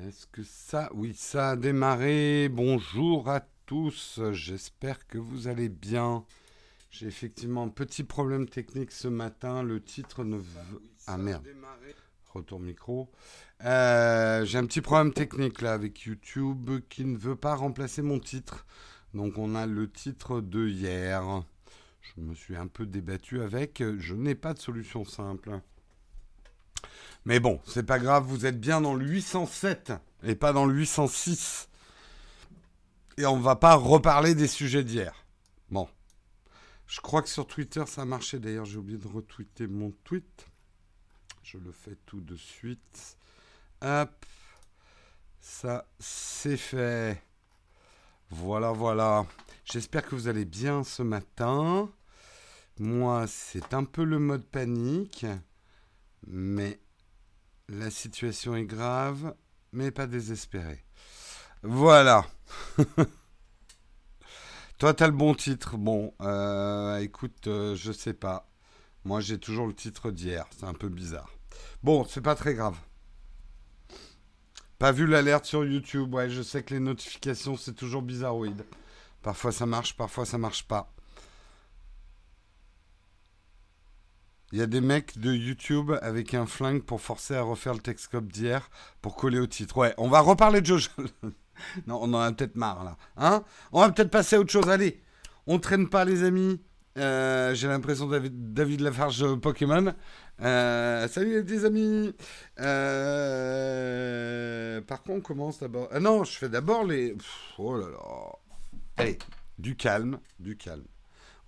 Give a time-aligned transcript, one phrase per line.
[0.00, 0.88] Est-ce que ça...
[0.94, 2.48] Oui, ça a démarré.
[2.48, 4.20] Bonjour à tous.
[4.32, 6.24] J'espère que vous allez bien.
[6.90, 9.62] J'ai effectivement un petit problème technique ce matin.
[9.62, 10.82] Le titre ne veut...
[11.06, 11.46] Ah merde.
[12.32, 13.10] Retour micro.
[13.64, 18.18] Euh, J'ai un petit problème technique là avec YouTube qui ne veut pas remplacer mon
[18.18, 18.64] titre.
[19.12, 21.44] Donc on a le titre de hier.
[22.00, 23.82] Je me suis un peu débattu avec.
[23.98, 25.60] Je n'ai pas de solution simple.
[27.24, 29.92] Mais bon, c'est pas grave, vous êtes bien dans le 807
[30.24, 31.68] et pas dans le 806.
[33.18, 35.24] Et on va pas reparler des sujets d'hier.
[35.70, 35.88] Bon.
[36.86, 38.38] Je crois que sur Twitter ça a marché.
[38.38, 40.46] D'ailleurs, j'ai oublié de retweeter mon tweet.
[41.42, 43.16] Je le fais tout de suite.
[43.82, 44.26] Hop.
[45.40, 47.22] Ça, c'est fait.
[48.30, 49.26] Voilà, voilà.
[49.64, 51.90] J'espère que vous allez bien ce matin.
[52.78, 55.26] Moi, c'est un peu le mode panique.
[56.26, 56.78] Mais
[57.72, 59.34] la situation est grave,
[59.72, 60.84] mais pas désespérée.
[61.62, 62.26] Voilà.
[64.78, 65.76] Toi, t'as le bon titre.
[65.78, 68.50] Bon, euh, écoute, euh, je sais pas.
[69.04, 70.46] Moi, j'ai toujours le titre d'hier.
[70.56, 71.30] C'est un peu bizarre.
[71.82, 72.76] Bon, c'est pas très grave.
[74.78, 76.12] Pas vu l'alerte sur YouTube.
[76.14, 78.66] Ouais, je sais que les notifications, c'est toujours bizarroïde.
[79.22, 80.91] Parfois ça marche, parfois ça marche pas.
[84.52, 87.80] Il y a des mecs de YouTube avec un flingue pour forcer à refaire le
[87.80, 88.68] Texcope d'hier
[89.00, 89.78] pour coller au titre.
[89.78, 90.90] Ouais, on va reparler de Jojo.
[91.86, 92.98] non, on en a peut-être marre là.
[93.16, 93.44] Hein?
[93.72, 94.68] On va peut-être passer à autre chose.
[94.68, 95.02] Allez,
[95.46, 96.60] on traîne pas les amis.
[96.98, 99.94] Euh, j'ai l'impression David, David Lafarge Pokémon.
[100.42, 102.14] Euh, salut les amis.
[102.60, 103.22] Euh,
[104.82, 105.88] par contre, on commence d'abord.
[105.92, 107.16] Ah non, je fais d'abord les.
[107.56, 108.32] oh là là.
[108.98, 109.18] Allez,
[109.58, 110.84] du calme, du calme.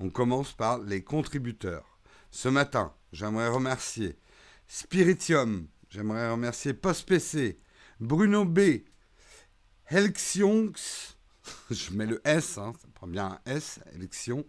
[0.01, 1.94] On commence par les contributeurs.
[2.35, 4.19] Ce matin, j'aimerais remercier
[4.67, 7.61] Spiritium, j'aimerais remercier PostPC,
[8.01, 8.81] Bruno B,
[9.87, 11.17] Helxionx,
[11.71, 14.45] je mets le S, hein, ça prend bien un S, Helxion,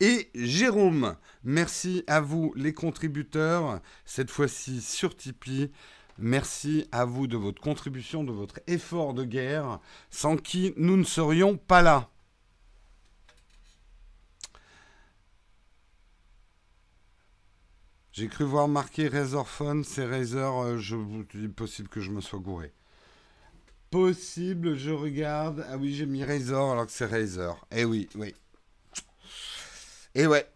[0.00, 1.16] et Jérôme.
[1.44, 5.72] Merci à vous les contributeurs, cette fois-ci sur Tipeee.
[6.18, 9.80] Merci à vous de votre contribution, de votre effort de guerre,
[10.10, 12.10] sans qui nous ne serions pas là.
[18.14, 22.12] J'ai cru voir marqué Razer Phone, c'est Razer, euh, je vous dis possible que je
[22.12, 22.72] me sois gouré.
[23.90, 25.66] Possible, je regarde.
[25.68, 27.56] Ah oui, j'ai mis Razer alors que c'est Razer.
[27.72, 28.32] Eh oui, oui.
[30.14, 30.46] Eh ouais.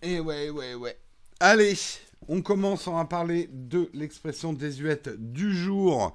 [0.00, 0.96] Eh ouais, ouais, ouais.
[1.38, 1.74] Allez,
[2.28, 6.14] on commence, on va parler de l'expression désuète du jour.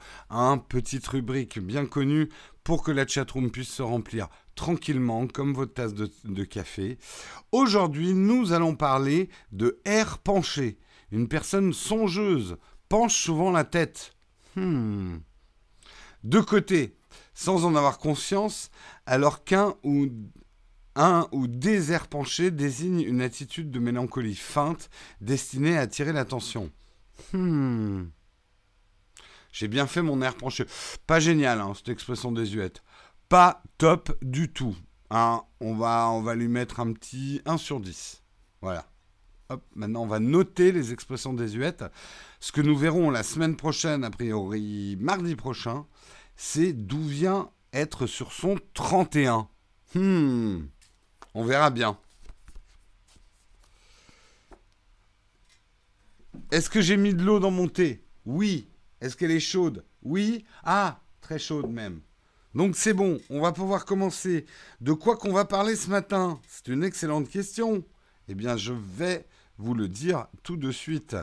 [0.68, 2.30] Petite rubrique bien connue
[2.64, 6.98] pour que la chatroom puisse se remplir tranquillement, comme votre tasse de, café.
[7.54, 10.78] Aujourd'hui, nous allons parler de air penché.
[11.12, 12.58] Une personne songeuse
[12.90, 14.14] penche souvent la tête.
[14.58, 15.20] Hmm.
[16.24, 16.98] De côté,
[17.34, 18.70] sans en avoir conscience,
[19.06, 20.08] alors qu'un ou
[20.96, 24.90] un ou des airs penchés désignent une attitude de mélancolie feinte
[25.22, 26.72] destinée à attirer l'attention.
[27.32, 28.06] Hmm.
[29.54, 30.66] J'ai bien fait mon air penché.
[31.06, 32.82] Pas génial, hein, cette expression désuète
[33.30, 34.76] pas top du tout.
[35.10, 35.44] Hein.
[35.62, 38.24] on, va, lui mettre un petit 1 sur 10.
[38.62, 38.86] Voilà.
[39.76, 41.86] Maintenant on va noter les expressions désuètes.
[42.42, 45.86] Ce que nous verrons la semaine prochaine, a priori mardi prochain,
[46.36, 49.48] c'est d'où vient être sur son 31.
[49.96, 50.66] Hmm,
[51.34, 51.98] on verra bien.
[56.52, 58.04] Est-ce que j'ai mis de l'eau dans mon thé?
[58.26, 58.70] Oui.
[59.00, 59.86] Est-ce qu'elle est chaude?
[60.02, 60.46] Oui.
[60.64, 62.02] Ah, très chaude même.
[62.58, 64.48] Donc c'est bon, on va pouvoir commencer.
[64.82, 66.40] De quoi qu'on va parler ce matin?
[66.48, 67.84] C'est une excellente question.
[68.28, 69.28] Eh bien, je vais
[69.60, 71.16] vous le dire tout de suite.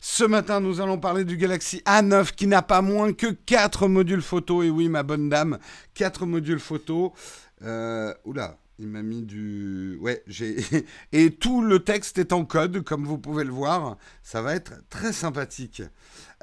[0.00, 4.20] Ce matin, nous allons parler du Galaxy A9 qui n'a pas moins que 4 modules
[4.20, 4.62] photo.
[4.62, 5.58] Et oui, ma bonne dame,
[5.94, 7.14] 4 modules photo.
[7.62, 9.96] Euh, oula, il m'a mis du...
[10.02, 10.58] Ouais, j'ai...
[11.12, 13.96] Et tout le texte est en code, comme vous pouvez le voir.
[14.22, 15.82] Ça va être très sympathique.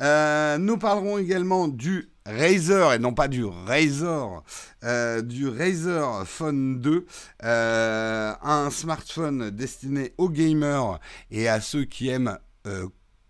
[0.01, 4.43] Euh, nous parlerons également du Razer et non pas du Razer,
[4.83, 7.05] euh, du Razer Phone 2,
[7.43, 10.99] euh, un smartphone destiné aux gamers
[11.31, 12.37] et à ceux qui aiment
[12.67, 12.87] euh,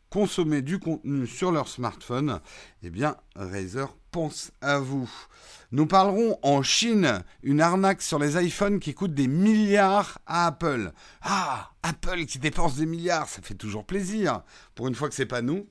[0.10, 2.42] consommer du contenu sur leur smartphone.
[2.84, 5.10] Eh bien, Razer pense à vous.
[5.72, 10.92] Nous parlerons en Chine, une arnaque sur les iPhones qui coûte des milliards à Apple.
[11.22, 14.42] Ah, Apple qui dépense des milliards, ça fait toujours plaisir.
[14.74, 15.68] Pour une fois que c'est pas nous.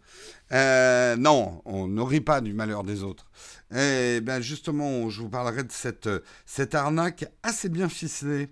[0.52, 3.26] Euh, non, on ne rit pas du malheur des autres.
[3.72, 6.08] Et eh ben justement, je vous parlerai de cette,
[6.46, 8.50] cette arnaque assez bien ficelée.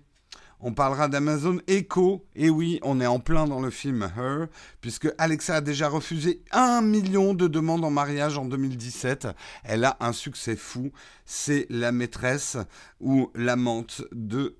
[0.59, 2.25] On parlera d'Amazon Echo.
[2.35, 4.47] Et oui, on est en plein dans le film Her,
[4.81, 9.27] puisque Alexa a déjà refusé un million de demandes en mariage en 2017.
[9.63, 10.91] Elle a un succès fou.
[11.25, 12.57] C'est la maîtresse
[12.99, 14.55] ou l'amante de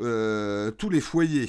[0.00, 1.48] euh, tous les foyers.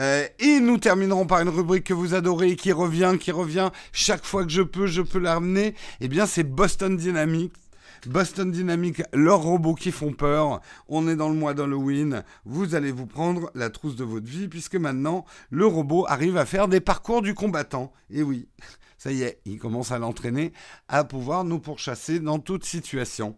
[0.00, 4.24] Euh, et nous terminerons par une rubrique que vous adorez, qui revient, qui revient chaque
[4.24, 5.38] fois que je peux, je peux la.
[6.00, 7.52] Eh bien, c'est Boston Dynamics.
[8.06, 10.60] Boston Dynamics, leurs robots qui font peur.
[10.88, 12.24] On est dans le mois d'Halloween.
[12.44, 16.44] Vous allez vous prendre la trousse de votre vie puisque maintenant le robot arrive à
[16.44, 17.92] faire des parcours du combattant.
[18.10, 18.48] Et oui,
[18.98, 20.52] ça y est, il commence à l'entraîner
[20.88, 23.36] à pouvoir nous pourchasser dans toute situation.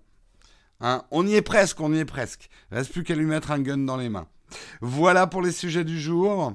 [0.80, 2.48] Hein, on y est presque, on y est presque.
[2.70, 4.28] Reste plus qu'à lui mettre un gun dans les mains.
[4.80, 6.54] Voilà pour les sujets du jour.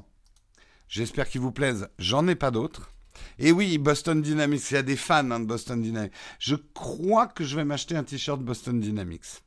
[0.87, 1.89] J'espère qu'ils vous plaisent.
[1.99, 2.91] J'en ai pas d'autres.
[3.39, 6.13] Et oui, Boston Dynamics, il y a des fans hein, de Boston Dynamics.
[6.39, 9.43] Je crois que je vais m'acheter un t-shirt Boston Dynamics.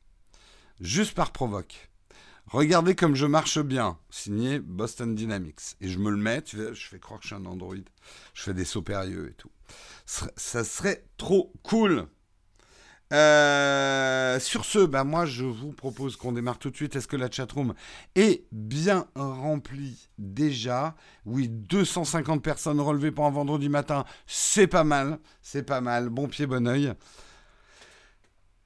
[0.81, 1.89] Juste par provoque.
[2.47, 5.75] Regardez comme je marche bien, signé Boston Dynamics.
[5.79, 7.75] Et je me le mets, je fais croire que je suis un Android.
[8.33, 9.51] Je fais des sauts périlleux et tout.
[10.05, 12.07] Ça serait trop cool.
[13.11, 16.95] Euh, sur ce, bah moi je vous propose qu'on démarre tout de suite.
[16.95, 17.73] Est-ce que la chatroom
[18.15, 20.95] est bien remplie déjà?
[21.25, 26.09] Oui, 250 personnes relevées pour un vendredi matin, c'est pas mal, c'est pas mal.
[26.09, 26.93] Bon pied, bon oeil.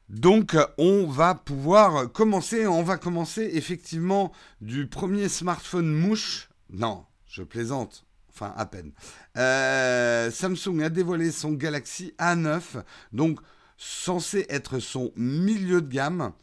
[0.08, 4.32] Donc on va pouvoir commencer, on va commencer effectivement
[4.62, 6.48] du premier smartphone mouche.
[6.70, 8.94] Non, je plaisante, enfin à peine.
[9.36, 12.62] Euh, Samsung a dévoilé son Galaxy A9,
[13.12, 13.42] donc
[13.78, 16.34] censé être son milieu de gamme.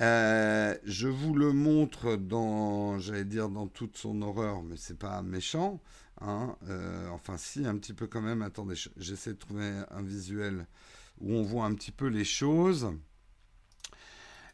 [0.00, 5.20] Euh, je vous le montre dans, j'allais dire dans toute son horreur, mais c'est pas
[5.22, 5.80] méchant.
[6.20, 6.56] Hein.
[6.68, 8.42] Euh, enfin, si, un petit peu quand même.
[8.42, 10.66] Attendez, j'essaie de trouver un visuel
[11.20, 12.90] où on voit un petit peu les choses.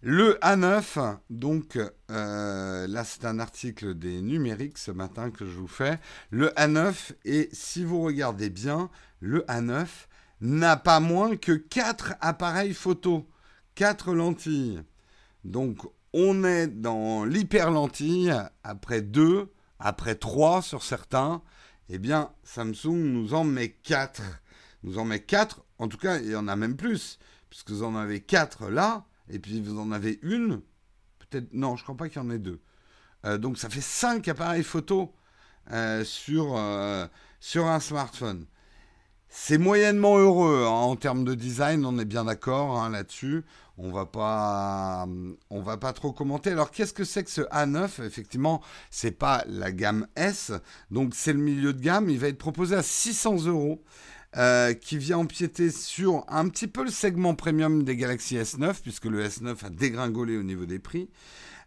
[0.03, 1.79] Le A9, donc
[2.11, 5.99] euh, là c'est un article des numériques ce matin que je vous fais.
[6.31, 8.91] Le A9, et si vous regardez bien,
[9.21, 9.87] le A9,
[10.41, 13.29] n'a pas moins que 4 appareils photo,
[13.75, 14.83] 4 lentilles.
[15.45, 15.79] Donc
[16.13, 18.35] on est dans l'hyper lentille
[18.65, 21.43] après 2, après 3 sur certains.
[21.89, 24.23] Eh bien, Samsung nous en met 4.
[24.83, 27.19] Nous en met 4, en tout cas, il y en a même plus,
[27.51, 30.63] puisque vous en avez 4 là, et puis vous en avez une,
[31.19, 32.61] peut-être, non, je crois pas qu'il y en ait deux.
[33.25, 35.15] Euh, donc ça fait 5 appareils photo
[35.73, 37.07] euh, sur, euh,
[37.41, 38.47] sur un smartphone.
[39.39, 43.45] C'est moyennement heureux hein, en termes de design, on est bien d'accord hein, là-dessus.
[43.77, 45.07] On va pas,
[45.51, 46.51] on va pas trop commenter.
[46.51, 50.53] Alors qu'est-ce que c'est que ce A9 Effectivement, c'est pas la gamme S,
[50.91, 52.09] donc c'est le milieu de gamme.
[52.09, 53.85] Il va être proposé à 600 euros.
[54.37, 59.07] Euh, qui vient empiéter sur un petit peu le segment premium des Galaxy S9, puisque
[59.07, 61.09] le S9 a dégringolé au niveau des prix.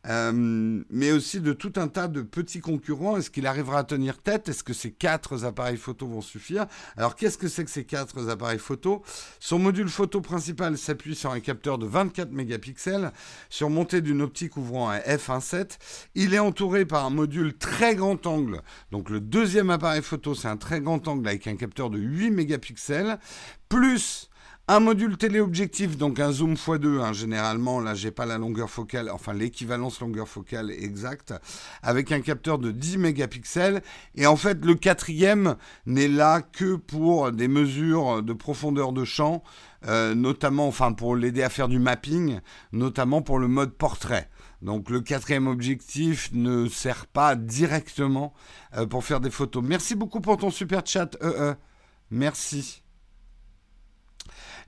[0.07, 3.17] Euh, mais aussi de tout un tas de petits concurrents.
[3.17, 4.47] Est-ce qu'il arrivera à tenir tête?
[4.47, 6.67] Est-ce que ces quatre appareils photo vont suffire?
[6.95, 9.03] Alors, qu'est-ce que c'est que ces quatre appareils photo?
[9.39, 13.11] Son module photo principal s'appuie sur un capteur de 24 mégapixels,
[13.49, 15.77] surmonté d'une optique ouvrant un f1.7.
[16.15, 18.61] Il est entouré par un module très grand angle.
[18.91, 22.31] Donc, le deuxième appareil photo, c'est un très grand angle avec un capteur de 8
[22.31, 23.19] mégapixels,
[23.67, 24.28] plus
[24.71, 29.09] un module téléobjectif, donc un zoom x2, hein, généralement, là j'ai pas la longueur focale,
[29.09, 31.33] enfin l'équivalence longueur focale exacte,
[31.81, 33.81] avec un capteur de 10 mégapixels.
[34.13, 35.55] Et en fait, le quatrième
[35.87, 39.43] n'est là que pour des mesures de profondeur de champ,
[39.87, 42.39] euh, notamment, enfin pour l'aider à faire du mapping,
[42.71, 44.29] notamment pour le mode portrait.
[44.61, 48.35] Donc le quatrième objectif ne sert pas directement
[48.77, 49.63] euh, pour faire des photos.
[49.65, 51.55] Merci beaucoup pour ton super chat, euh,
[52.11, 52.83] Merci.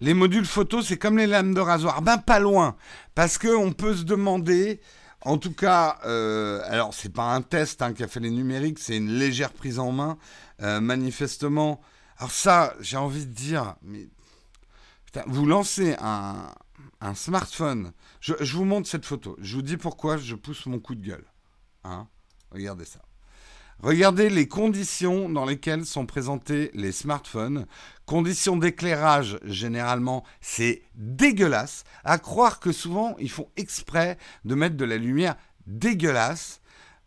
[0.02, 2.02] Les modules photo, c'est comme les lames de rasoir.
[2.02, 2.76] Ben pas loin,
[3.14, 4.82] parce qu'on peut se demander,
[5.22, 8.80] en tout cas, euh, alors c'est pas un test hein, qui a fait les numériques,
[8.80, 10.18] c'est une légère prise en main,
[10.64, 11.82] euh, manifestement.
[12.18, 14.10] Alors ça, j'ai envie de dire, mais
[15.28, 16.52] vous lancez un,
[17.14, 17.92] smartphone.
[18.22, 19.36] Je, vous montre cette photo.
[19.40, 21.26] Je vous dis pourquoi je pousse mon coup de gueule.
[21.84, 22.08] Hein?
[22.52, 23.02] Regardez ça.
[23.84, 27.66] Regardez les conditions dans lesquelles sont présentés les smartphones.
[28.06, 31.84] Conditions d'éclairage, généralement, c'est dégueulasse.
[32.04, 35.36] À croire que souvent, ils font exprès de mettre de la lumière
[35.66, 36.62] dégueulasse.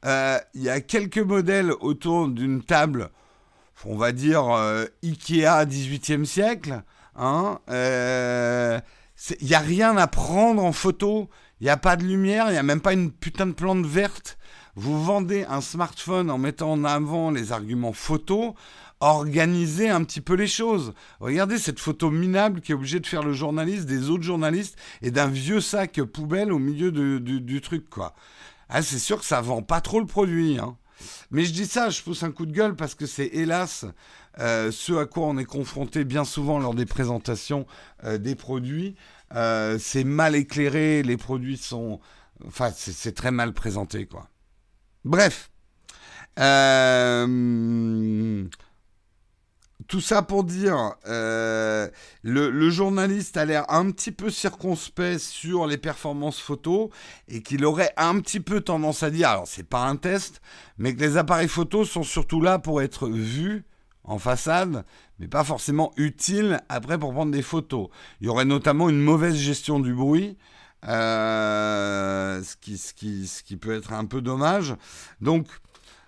[0.05, 3.11] Euh, il y a quelques modèles autour d'une table,
[3.85, 6.83] on va dire euh, Ikea 18e siècle.
[7.15, 8.81] Hein, euh,
[9.41, 11.31] il n'y a rien à prendre en photo.
[11.61, 13.87] Il n'y a pas de lumière, il n'y a même pas une putain de plante
[13.87, 14.39] verte
[14.77, 18.55] vous vendez un smartphone en mettant en avant les arguments photos,
[19.01, 20.95] organisez un petit peu les choses.
[21.21, 25.11] Regardez cette photo minable qui est obligée de faire le journaliste, des autres journalistes et
[25.11, 28.15] d'un vieux sac poubelle au milieu du, truc, quoi.
[28.69, 30.59] Ah, c'est sûr que ça vend pas trop le produit.
[30.59, 30.77] Hein.
[31.31, 33.85] Mais je dis ça, je pousse un coup de gueule parce que c'est hélas
[34.41, 37.67] euh, ce à quoi on est confronté bien souvent lors des présentations
[38.05, 38.97] euh, des produits.
[39.35, 42.01] Euh, c'est mal éclairé, les produits sont...
[42.47, 44.29] Enfin, c'est très mal présenté, quoi.
[45.05, 45.51] Bref.
[49.87, 51.91] Tout ça pour dire, le,
[52.23, 56.91] le, journaliste a l'air un petit peu circonspect sur les performances photo
[57.29, 60.41] et qu'il aurait un petit peu tendance à dire, alors c'est pas un test,
[60.79, 63.65] mais que les appareils photo sont surtout là pour être vus
[64.05, 64.85] en façade,
[65.19, 67.89] mais pas forcément utile après pour prendre des photos.
[68.21, 70.37] Il y aurait notamment une mauvaise gestion du bruit,
[70.87, 72.57] euh, ce,
[72.93, 74.75] qui, peut être un peu dommage.
[75.21, 75.47] Donc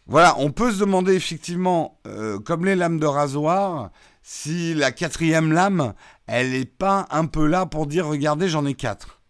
[0.06, 3.90] voilà, on peut se demander effectivement, euh, comme les lames de rasoir,
[4.23, 5.95] si la quatrième lame,
[6.26, 9.21] elle n'est pas un peu là pour dire regardez, j'en ai quatre.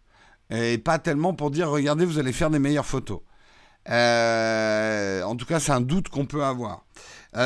[0.49, 3.19] Et pas tellement pour dire regardez, vous allez faire des meilleures photos.
[3.89, 6.85] Euh, en tout cas, c'est un doute qu'on peut avoir.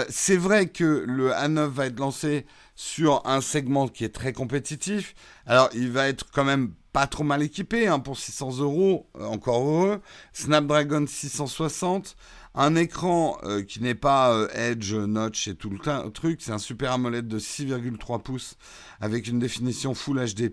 [0.10, 5.16] C'est vrai que le A9 va être lancé sur un segment qui est très compétitif.
[5.46, 9.26] Alors, il va être quand même pas trop mal équipé hein, pour 600 euros, euh,
[9.26, 10.02] encore heureux.
[10.34, 12.16] Snapdragon 660,
[12.56, 16.42] un écran euh, qui n'est pas Edge, Notch et tout le truc.
[16.42, 18.58] C'est un Super AMOLED de 6,3 pouces
[19.00, 20.52] avec une définition Full HD+,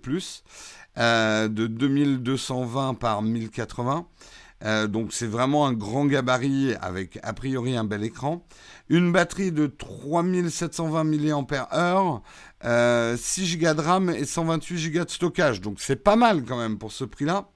[0.97, 4.07] de 2220 par 1080.
[4.89, 8.45] Donc c'est vraiment un grand gabarit avec a priori un bel écran
[8.89, 12.23] une batterie de 3720 mAh,
[12.65, 15.61] euh, 6 Go de RAM et 128 Go de stockage.
[15.61, 17.49] Donc c'est pas mal quand même pour ce prix-là.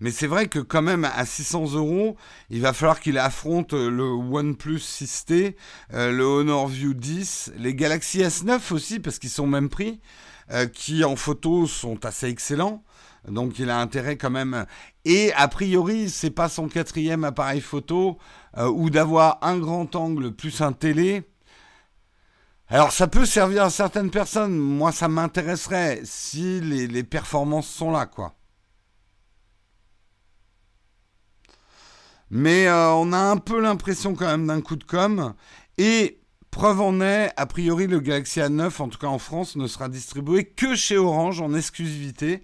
[0.00, 2.16] Mais c'est vrai que quand même à 600 euros,
[2.50, 5.56] il va falloir qu'il affronte le OnePlus 6T,
[5.92, 10.00] euh, le Honor View 10, les Galaxy S9 aussi parce qu'ils sont même prix,
[10.52, 12.84] euh, qui en photo sont assez excellents.
[13.26, 14.66] Donc il a intérêt quand même.
[15.04, 18.18] Et a priori, c'est pas son quatrième appareil photo
[18.56, 21.24] euh, ou d'avoir un grand angle plus un télé.
[22.68, 24.56] Alors ça peut servir à certaines personnes.
[24.56, 28.34] Moi, ça m'intéresserait si les, performances sont là, quoi.
[32.30, 35.34] Mais euh, on a un peu l'impression quand même d'un coup de com.
[35.78, 36.20] Et
[36.50, 39.88] preuve en est, a priori, le Galaxy A9, en tout cas en France, ne sera
[39.88, 42.42] distribué que chez Orange en exclusivité.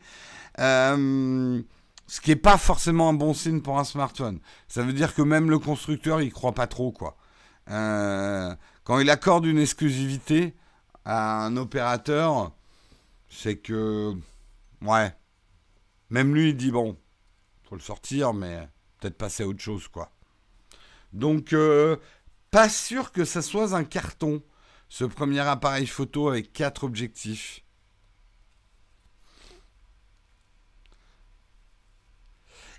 [0.60, 1.62] Euh,
[2.06, 4.40] ce qui n'est pas forcément un bon signe pour un smartphone.
[4.68, 7.16] Ça veut dire que même le constructeur, il croit pas trop, quoi.
[7.70, 10.54] Euh, quand il accorde une exclusivité
[11.04, 12.52] à un opérateur,
[13.28, 14.14] c'est que,
[14.82, 15.14] ouais,
[16.10, 16.96] même lui, il dit bon,
[17.68, 18.68] faut le sortir, mais
[19.00, 20.10] peut-être passer à autre chose, quoi.
[21.12, 21.96] Donc, euh,
[22.50, 24.42] pas sûr que ça soit un carton,
[24.88, 27.63] ce premier appareil photo avec quatre objectifs.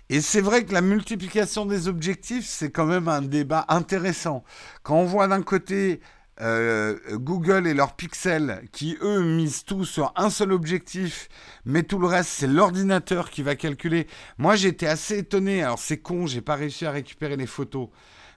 [0.08, 4.44] Et c'est vrai que la multiplication des objectifs, c'est quand même un débat intéressant.
[4.84, 6.00] Quand on voit d'un côté
[6.40, 11.28] euh, Google et leurs pixels qui, eux, misent tout sur un seul objectif,
[11.64, 14.06] mais tout le reste, c'est l'ordinateur qui va calculer.
[14.38, 15.62] Moi, j'étais assez étonné.
[15.62, 17.88] Alors, c'est con, j'ai pas réussi à récupérer les photos.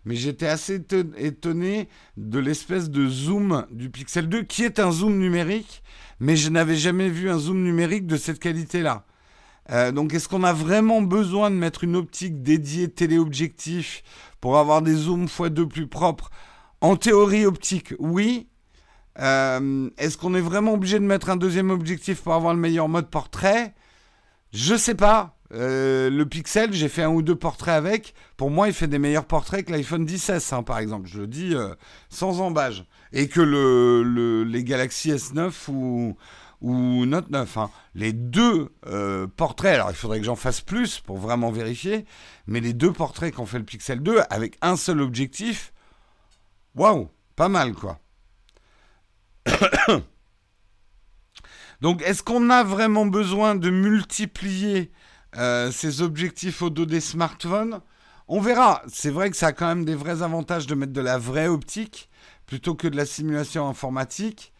[0.05, 0.81] Mais j'étais assez
[1.17, 5.83] étonné de l'espèce de zoom du Pixel 2, qui est un zoom numérique,
[6.19, 9.05] mais je n'avais jamais vu un zoom numérique de cette qualité-là.
[9.71, 14.03] Euh, donc, est-ce qu'on a vraiment besoin de mettre une optique dédiée téléobjectif
[14.41, 16.31] pour avoir des zooms x2 plus propres?
[16.81, 18.47] En théorie optique, oui.
[19.19, 22.87] Euh, est-ce qu'on est vraiment obligé de mettre un deuxième objectif pour avoir le meilleur
[22.87, 23.75] mode portrait?
[24.53, 25.35] Je sais pas.
[25.51, 28.13] Euh, le Pixel, j'ai fait un ou deux portraits avec.
[28.37, 31.07] Pour moi, il fait des meilleurs portraits que l'iPhone 16, hein, par exemple.
[31.07, 31.53] Je le dis
[32.09, 32.85] sans embâge.
[33.11, 36.15] Et que le, les Galaxy S9 ou,
[36.61, 37.57] ou Note 9.
[37.57, 37.69] Hein.
[37.95, 42.05] Les deux euh, portraits, alors il faudrait que j'en fasse plus pour vraiment vérifier,
[42.47, 45.73] mais les deux portraits qu'ont fait le Pixel 2 avec un seul objectif,
[46.75, 47.99] waouh, pas mal quoi.
[51.81, 54.91] Donc est-ce qu'on a vraiment besoin de multiplier
[55.37, 57.81] euh, ces objectifs au dos des smartphones?
[58.27, 58.83] On verra.
[58.87, 61.47] C'est vrai que ça a quand même des vrais avantages de mettre de la vraie
[61.47, 62.09] optique
[62.45, 64.53] plutôt que de la simulation informatique.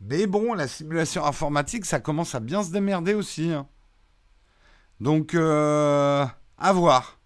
[0.00, 3.50] Mais bon, la simulation informatique, ça commence à bien se démerder aussi.
[3.50, 3.66] Hein.
[5.00, 6.26] Donc, euh,
[6.58, 7.18] à voir.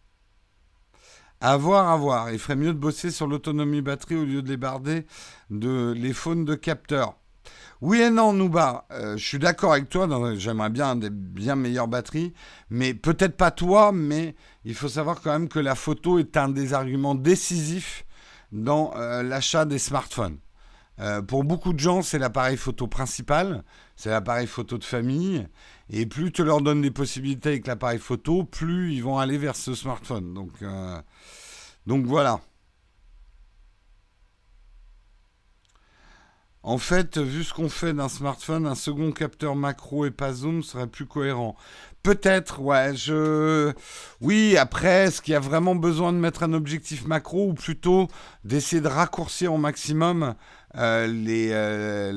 [1.40, 2.30] À voir, à voir.
[2.32, 5.06] Il ferait mieux de bosser sur l'autonomie batterie au lieu de les barder
[5.50, 7.16] de les faunes de capteurs.
[7.80, 8.87] Oui et non, Nouba.
[8.90, 10.08] Euh, je suis d'accord avec toi.
[10.37, 12.32] J'aimerais bien des bien meilleures batteries.
[12.70, 14.34] Mais peut-être pas toi, mais
[14.64, 18.04] il faut savoir quand même que la photo est un des arguments décisifs
[18.50, 20.38] dans euh, l'achat des smartphones.
[21.00, 23.62] Euh, pour beaucoup de gens, c'est l'appareil photo principal,
[23.97, 25.47] c'est l'appareil photo de famille.
[25.90, 29.57] Et plus tu leur donnes des possibilités avec l'appareil photo, plus ils vont aller vers
[29.57, 30.35] ce smartphone.
[30.35, 31.00] Donc, euh,
[31.87, 32.40] donc voilà.
[36.64, 40.62] En fait, vu ce qu'on fait d'un smartphone, un second capteur macro et pas zoom
[40.62, 41.57] serait plus cohérent.
[42.02, 42.95] Peut-être, ouais.
[42.95, 43.73] Je...
[44.21, 48.09] Oui, après, est-ce qu'il y a vraiment besoin de mettre un objectif macro ou plutôt
[48.45, 50.35] d'essayer de raccourcir au maximum
[50.78, 52.12] euh, euh,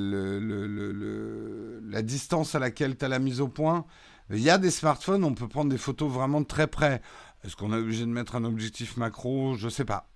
[1.83, 3.85] la distance à laquelle tu as la mise au point
[4.29, 7.01] Il y a des smartphones, on peut prendre des photos vraiment de très près.
[7.43, 9.55] Est-ce qu'on est obligé de mettre un objectif macro?
[9.55, 10.09] Je sais pas.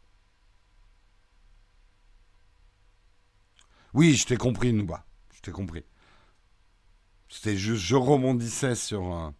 [3.93, 5.05] Oui, je t'ai compris, Nouba.
[5.33, 5.83] Je t'ai compris.
[7.29, 9.33] C'était juste, je rebondissais sur.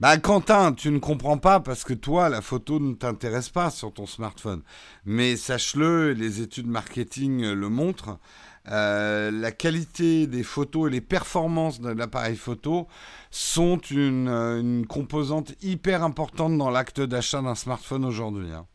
[0.00, 3.92] Bah Quentin, tu ne comprends pas parce que toi, la photo ne t'intéresse pas sur
[3.92, 4.62] ton smartphone.
[5.04, 8.18] Mais sache-le, les études marketing le montrent,
[8.68, 12.88] euh, la qualité des photos et les performances de l'appareil photo
[13.30, 18.50] sont une, une, composante hyper importante dans l'acte d'achat d'un smartphone aujourd'hui.
[18.52, 18.66] Hein.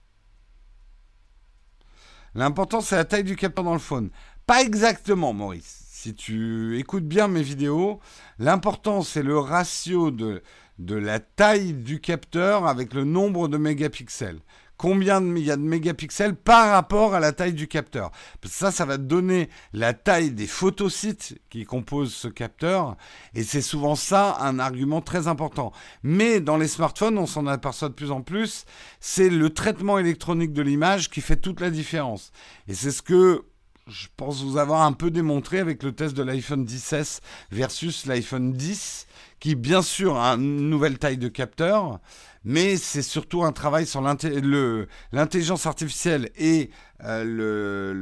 [2.35, 4.11] L'important, c'est la taille du capteur dans le phone.
[4.45, 5.85] Pas exactement, Maurice.
[5.87, 7.99] Si tu écoutes bien mes vidéos,
[8.37, 10.43] l'important, c'est le ratio de,
[10.79, 14.39] de la taille du capteur avec le nombre de mégapixels
[14.77, 18.11] combien il y a de mégapixels par rapport à la taille du capteur.
[18.43, 22.95] ça, ça va donner la taille des photosites qui composent ce capteur.
[23.33, 25.71] Et c'est souvent ça un argument très important.
[26.03, 28.65] Mais dans les smartphones, on s'en aperçoit de plus en plus,
[28.99, 32.31] c'est le traitement électronique de l'image qui fait toute la différence.
[32.67, 33.45] Et c'est ce que
[33.87, 38.53] je pense vous avoir un peu démontré avec le test de l'iPhone 10 versus l'iPhone
[38.53, 39.05] 10,
[39.45, 41.99] qui bien sûr a une nouvelle taille de capteur,
[42.43, 46.71] mais c'est surtout un travail sur l'intelligence artificielle et
[47.03, 47.93] euh,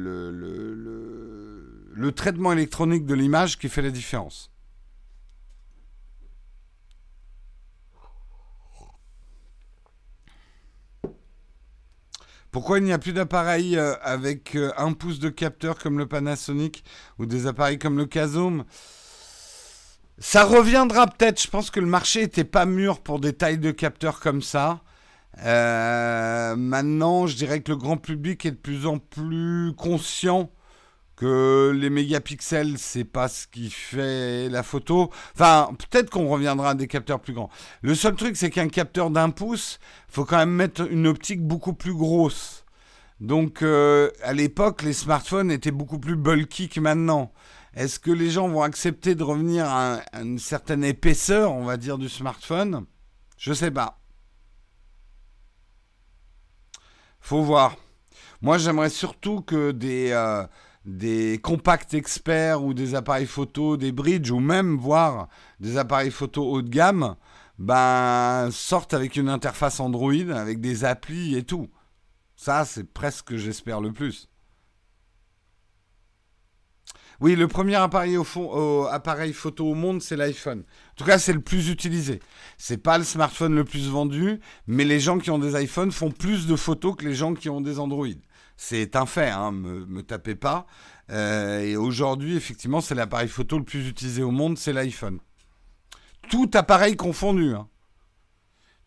[1.94, 4.50] le, traitement électronique de l'image qui fait la différence.
[12.52, 16.06] Pourquoi il n'y a plus d'appareils euh, avec euh, un pouce de capteur comme le
[16.06, 16.84] Panasonic
[17.18, 18.64] ou des appareils comme le Kazum
[20.18, 21.42] ça reviendra peut-être.
[21.42, 24.80] Je pense que le marché n'était pas mûr pour des tailles de capteurs comme ça.
[25.42, 30.50] Euh, maintenant, je dirais que le grand public est de plus en plus conscient
[31.16, 35.10] que les mégapixels, c'est pas ce qui fait la photo.
[35.34, 37.50] Enfin, peut-être qu'on reviendra à des capteurs plus grands.
[37.82, 41.72] Le seul truc, c'est qu'un capteur d'un pouce, faut quand même mettre une optique beaucoup
[41.72, 42.64] plus grosse.
[43.20, 47.32] Donc, euh, à l'époque, les smartphones étaient beaucoup plus bulky que maintenant.
[47.74, 51.98] Est-ce que les gens vont accepter de revenir à, une certaine épaisseur, on va dire,
[51.98, 52.86] du smartphone?
[53.36, 54.00] Je sais pas.
[57.20, 57.76] Faut voir.
[58.42, 60.46] Moi, j'aimerais surtout que des, euh,
[60.84, 66.48] des compacts experts ou des appareils photo, des bridges ou même voir des appareils photo
[66.48, 67.16] haut de gamme,
[67.58, 71.70] ben sortent avec une interface Android, avec des applis et tout.
[72.36, 74.28] Ça, c'est presque ce que j'espère le plus.
[77.20, 78.16] Oui, le premier appareil,
[79.32, 80.60] photo au monde, c'est l'iPhone.
[80.60, 82.20] En tout cas, c'est le plus utilisé.
[82.58, 86.10] C'est pas le smartphone le plus vendu, mais les gens qui ont des iPhones font
[86.10, 88.06] plus de photos que les gens qui ont des Android.
[88.56, 90.66] C'est un fait, hein, me, me tapez pas.
[91.10, 95.18] Euh, et aujourd'hui, effectivement, c'est l'appareil photo le plus utilisé au monde, c'est l'iPhone.
[96.30, 97.54] Tout appareil confondu.
[97.54, 97.68] Hein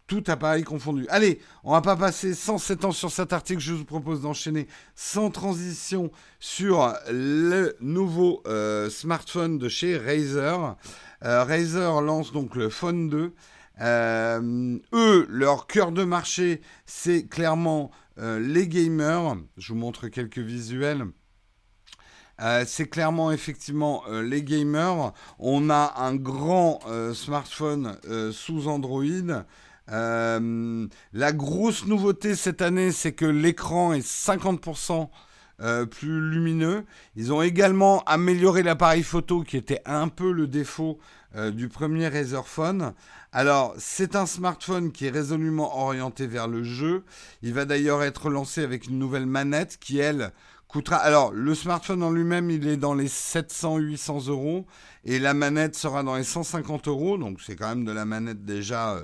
[0.07, 1.05] tout appareil confondu.
[1.09, 3.59] Allez, on va pas passer 107 ans sur cet article.
[3.59, 10.77] Je vous propose d'enchaîner sans transition sur le nouveau euh, smartphone de chez Razer.
[11.23, 13.33] Euh, Razer lance donc le Phone 2.
[13.81, 19.37] Euh, eux, leur cœur de marché, c'est clairement les gamers.
[19.57, 21.05] Je vous montre quelques visuels.
[22.65, 25.13] c'est clairement effectivement les gamers.
[25.37, 26.79] On a un grand
[27.13, 27.95] smartphone
[28.31, 29.43] sous Android.
[29.91, 35.09] Euh, la grosse nouveauté cette année, c'est que l'écran est 50%
[35.59, 36.85] euh, plus lumineux.
[37.15, 40.99] Ils ont également amélioré l'appareil photo qui était un peu le défaut
[41.35, 42.93] euh, du premier Razer Phone.
[43.31, 47.03] Alors, c'est un smartphone qui est résolument orienté vers le jeu.
[47.41, 50.31] Il va d'ailleurs être lancé avec une nouvelle manette qui, elle,
[50.67, 50.97] coûtera.
[50.97, 54.67] Alors, le smartphone en lui-même, il est dans les 700-800 euros
[55.05, 57.17] et la manette sera dans les 150 euros.
[57.17, 58.99] Donc, c'est quand même de la manette déjà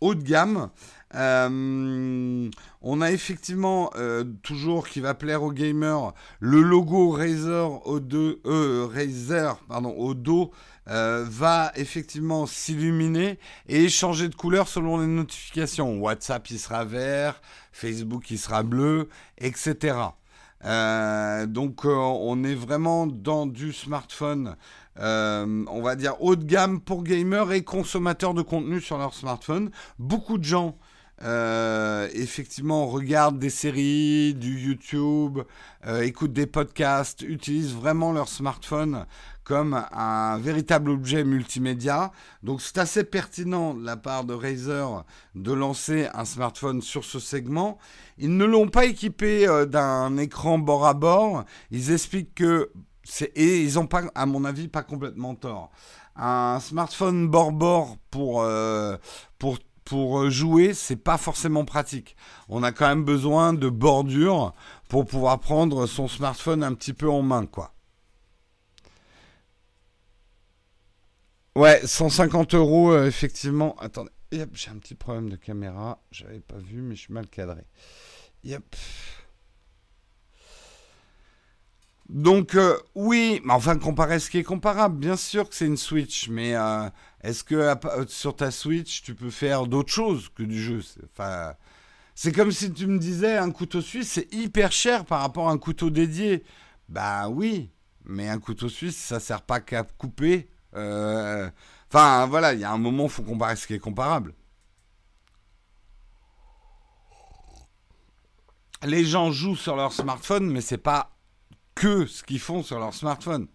[0.00, 0.70] haut de gamme.
[1.14, 2.50] Euh,
[2.82, 7.98] on a effectivement euh, toujours qui va plaire aux gamers le logo Razer au,
[8.44, 10.52] euh, Razer, pardon, au dos
[10.90, 15.98] va effectivement s'illuminer et changer de couleur selon les notifications.
[16.00, 19.98] WhatsApp il sera vert, Facebook il sera bleu, etc.
[20.64, 24.56] donc on est vraiment dans du smartphone,
[24.98, 29.70] on va dire haut de gamme pour gamers et consommateurs de contenu sur leur smartphone.
[29.98, 30.78] Beaucoup de gens
[31.22, 35.40] euh, effectivement, regarde des séries, du YouTube,
[35.86, 39.04] euh, écoute des podcasts, utilisent vraiment leur smartphone
[39.42, 42.12] comme un véritable objet multimédia.
[42.42, 47.18] Donc c'est assez pertinent de la part de Razer de lancer un smartphone sur ce
[47.18, 47.78] segment.
[48.18, 51.44] Ils ne l'ont pas équipé euh, d'un écran bord à bord.
[51.70, 52.70] Ils expliquent que
[53.34, 55.70] et ils n'ont pas, à mon avis, pas complètement tort.
[56.16, 58.44] Un smartphone bord bord pour
[59.38, 62.14] pour pour euh, jouer, c'est pas forcément pratique.
[62.48, 64.54] On a quand même besoin de bordures
[64.88, 67.72] pour pouvoir prendre son smartphone un petit peu en main, quoi.
[71.56, 73.76] Ouais, 150 euros, euh, effectivement.
[73.80, 76.00] Attendez, j'ai un petit problème de caméra.
[76.12, 77.62] J'avais pas vu, mais je suis mal cadré.
[78.44, 78.76] Yep.
[82.08, 85.76] Donc euh, oui, mais enfin comparer ce qui est comparable, bien sûr que c'est une
[85.76, 86.88] Switch, mais euh,
[87.22, 90.82] est-ce que euh, sur ta Switch tu peux faire d'autres choses que du jeu?
[91.12, 91.54] Enfin,
[92.14, 95.52] c'est comme si tu me disais un couteau suisse c'est hyper cher par rapport à
[95.52, 96.44] un couteau dédié.
[96.88, 97.70] Bah oui,
[98.06, 100.48] mais un couteau suisse ça sert pas qu'à couper.
[100.74, 104.34] Enfin voilà, il y a un moment faut comparer ce qui est comparable.
[108.84, 111.17] Les gens jouent sur leur smartphone, mais c'est pas
[111.78, 113.46] que ce qu'ils font sur leur smartphone.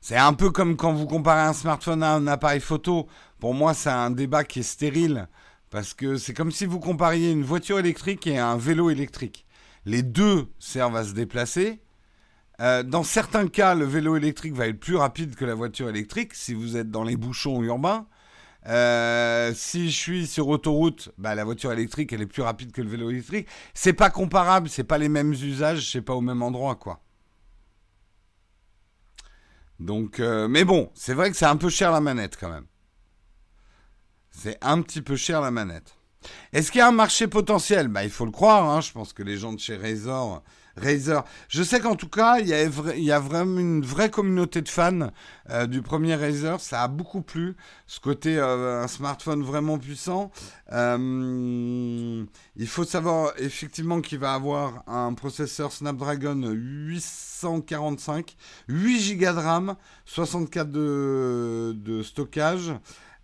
[0.00, 3.08] C'est un peu comme quand vous comparez un smartphone à un appareil photo.
[3.40, 5.28] Pour moi, c'est un débat qui est stérile.
[5.70, 9.44] Parce que c'est comme si vous compariez une voiture électrique et un vélo électrique.
[9.84, 11.80] Les deux servent à se déplacer.
[12.60, 16.34] Euh, dans certains cas, le vélo électrique va être plus rapide que la voiture électrique
[16.34, 18.06] si vous êtes dans les bouchons urbains.
[18.66, 22.80] Euh, si je suis sur autoroute, bah, la voiture électrique, elle est plus rapide que
[22.80, 23.48] le vélo électrique.
[23.74, 27.00] C'est pas comparable, c'est pas les mêmes usages, c'est pas au même endroit, quoi.
[29.80, 32.66] Donc, euh, mais bon, c'est vrai que c'est un peu cher la manette quand même.
[34.30, 35.96] C'est un petit peu cher la manette.
[36.52, 37.88] Est-ce qu'il y a un marché potentiel?
[37.88, 38.70] Bah, Il faut le croire.
[38.70, 38.80] Hein.
[38.80, 40.40] Je pense que les gens de chez Razer
[40.76, 41.24] Razer.
[41.48, 45.10] Je sais qu'en tout cas, il y, a, vraiment une vraie communauté de fans
[45.50, 46.60] euh, du premier Razer.
[46.60, 47.56] Ça a beaucoup plu,
[47.86, 50.30] ce côté euh, un smartphone vraiment puissant.
[50.72, 52.24] Euh,
[52.56, 58.36] il faut savoir effectivement qu'il va avoir un processeur Snapdragon 845,
[58.68, 62.72] 8 Go de RAM, 64 de, de stockage.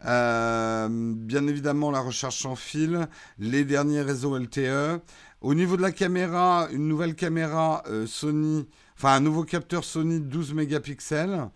[0.02, 3.08] bien évidemment, la recharge sans fil,
[3.38, 5.00] les derniers réseaux LTE.
[5.40, 10.18] Au niveau de la caméra, une nouvelle caméra euh, Sony, enfin un nouveau capteur Sony
[10.18, 11.48] 12 mégapixels,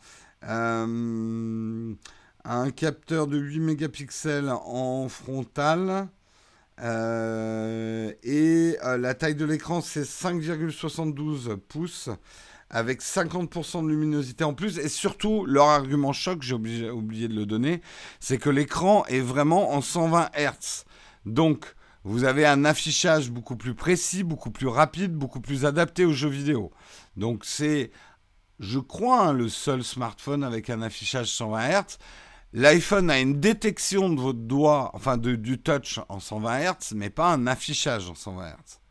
[0.44, 1.92] euh,
[2.44, 6.06] un capteur de 8 mégapixels en frontal.
[6.80, 12.08] Euh, et la taille de l'écran, c'est 5,72 pouces
[12.70, 14.78] avec 50% de luminosité en plus.
[14.78, 17.82] Et surtout, leur argument choc, j'ai oublié de le donner,
[18.20, 20.84] c'est que l'écran est vraiment en 120 Hz.
[21.26, 26.12] Donc, vous avez un affichage beaucoup plus précis, beaucoup plus rapide, beaucoup plus adapté aux
[26.12, 26.72] jeux vidéo.
[27.16, 27.90] Donc c'est,
[28.58, 31.98] je crois, hein, le seul smartphone avec un affichage 120 Hz.
[32.54, 37.32] L'iPhone a une détection de votre doigt, enfin du touch en 120 Hz, mais pas
[37.32, 38.81] un affichage en 120 Hz.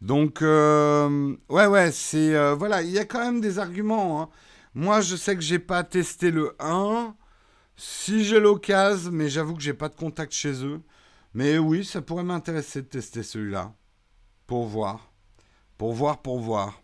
[0.00, 2.34] Donc, euh, ouais, ouais, c'est.
[2.34, 4.22] Euh, voilà, il y a quand même des arguments.
[4.22, 4.28] Hein.
[4.74, 7.14] Moi, je sais que j'ai pas testé le 1.
[7.76, 10.80] Si j'ai l'occasion, mais j'avoue que j'ai pas de contact chez eux.
[11.34, 13.74] Mais oui, ça pourrait m'intéresser de tester celui-là.
[14.46, 15.12] Pour voir.
[15.78, 16.82] Pour voir, pour voir.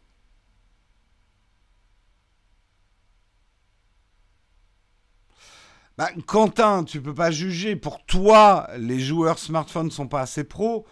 [5.98, 7.76] Bah, Quentin, tu peux pas juger.
[7.76, 10.86] Pour toi, les joueurs smartphones sont pas assez pros.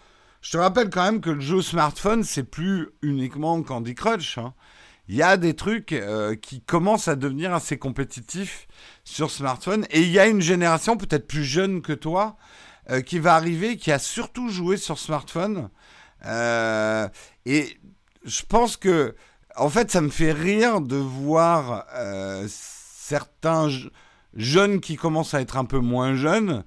[0.45, 4.37] Je te rappelle quand même que le jeu smartphone, c'est plus uniquement Candy Crush.
[4.37, 4.53] Hein.
[5.07, 8.67] Il y a des trucs euh, qui commencent à devenir assez compétitifs
[9.03, 9.87] sur smartphone.
[9.89, 12.37] Et il y a une génération peut-être plus jeune que toi
[12.91, 15.69] euh, qui va arriver, qui a surtout joué sur smartphone.
[16.27, 17.07] Euh,
[17.47, 17.79] et
[18.23, 19.15] je pense que,
[19.55, 21.87] en fait, ça me fait rire de voir
[22.47, 23.67] certains
[24.35, 26.63] jeunes qui commencent à être un peu moins jeunes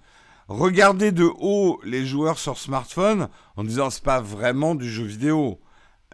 [0.48, 5.60] regarder de haut les joueurs sur smartphone en disant c'est pas vraiment du jeu vidéo.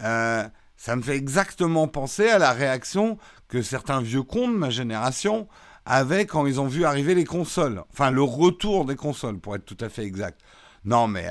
[0.03, 0.44] Euh,
[0.77, 3.16] ça me fait exactement penser à la réaction
[3.49, 5.49] que certains vieux cons de ma génération
[5.87, 7.83] avaient quand ils ont vu arriver les consoles.
[7.92, 10.40] Enfin, le retour des consoles, pour être tout à fait exact.
[10.85, 11.27] Non, mais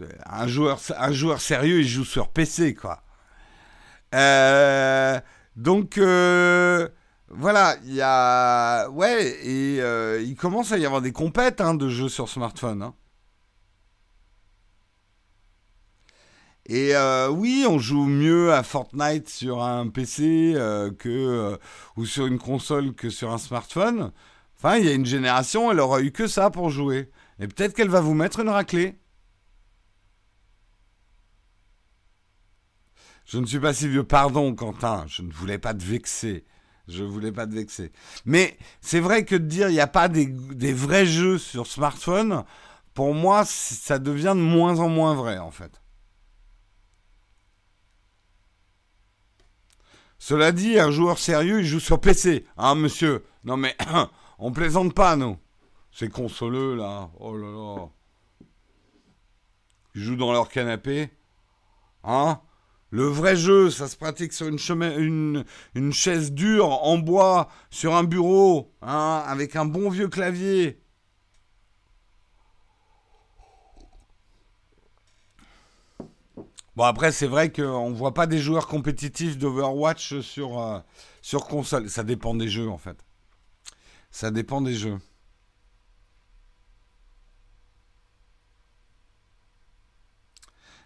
[0.00, 3.02] euh, un, joueur, un joueur sérieux, il joue sur PC, quoi.
[4.14, 5.20] Euh,
[5.56, 5.98] donc,
[7.34, 8.88] voilà, il y a.
[8.90, 12.82] Ouais, et euh, il commence à y avoir des compètes hein, de jeux sur smartphone.
[12.82, 12.94] Hein.
[16.66, 21.56] Et euh, oui, on joue mieux à Fortnite sur un PC euh,
[21.96, 24.12] ou sur une console que sur un smartphone.
[24.58, 27.10] Enfin, il y a une génération, elle aura eu que ça pour jouer.
[27.40, 28.98] Et peut-être qu'elle va vous mettre une raclée.
[33.24, 36.44] Je ne suis pas si vieux, pardon Quentin, je ne voulais pas te vexer.
[36.88, 37.92] Je voulais pas te vexer.
[38.24, 40.26] Mais c'est vrai que de dire il n'y a pas des,
[40.72, 42.44] vrais jeux sur smartphone,
[42.94, 45.80] pour moi, ça devient de moins en moins vrai en fait.
[50.18, 52.46] Cela dit, un joueur sérieux, il joue sur PC.
[52.56, 53.76] Hein, monsieur Non mais,
[54.38, 55.36] on plaisante pas, nous.
[55.90, 57.10] Ces consoleux, là.
[57.18, 57.88] Oh là là.
[59.94, 61.10] Ils jouent dans leur canapé.
[62.04, 62.40] Hein
[62.92, 65.44] le vrai jeu, ça se pratique sur une,
[65.92, 70.78] chaise dure en bois, sur un bureau, hein, avec un bon vieux clavier.
[76.76, 80.80] Bon après c'est vrai qu'on ne voit pas des joueurs compétitifs d'Overwatch euh,
[81.22, 81.88] sur console.
[81.88, 82.98] Ça dépend des jeux en fait.
[84.10, 84.98] Ça dépend des jeux.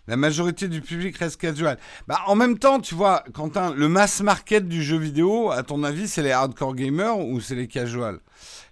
[0.09, 1.79] La majorité du public reste casual.
[2.07, 5.83] Bah, en même temps, tu vois, Quentin, le mass market du jeu vidéo, à ton
[5.83, 8.21] avis, c'est les hardcore gamers ou c'est les casuals?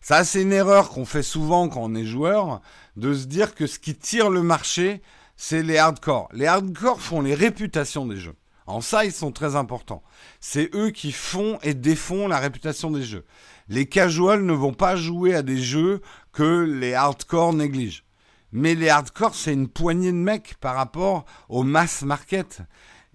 [0.01, 2.61] Ça, c'est une erreur qu'on fait souvent quand on est joueur,
[2.97, 5.03] de se dire que ce qui tire le marché,
[5.37, 6.29] c'est les hardcore.
[6.33, 8.37] Les hardcore font les réputations des jeux.
[8.67, 10.03] En ça, ils sont très importants.
[10.41, 13.25] C'est eux qui font et défont la réputation des jeux.
[13.69, 16.01] Les casuals ne vont pas jouer à des jeux
[16.33, 18.04] que les hardcore négligent.
[18.55, 22.63] Mais les hardcore, c'est une poignée de mecs par rapport au mass market.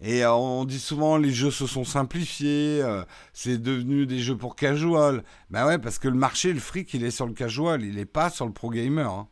[0.01, 4.35] Et euh, on dit souvent les jeux se sont simplifiés, euh, c'est devenu des jeux
[4.35, 5.23] pour casual.
[5.49, 8.05] Ben ouais, parce que le marché, le fric, il est sur le casual, il n'est
[8.05, 9.09] pas sur le pro gamer.
[9.09, 9.29] Hein.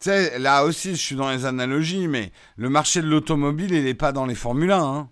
[0.00, 3.84] Tu sais, là aussi, je suis dans les analogies, mais le marché de l'automobile, il
[3.84, 4.82] n'est pas dans les Formule 1.
[4.82, 5.10] Hein.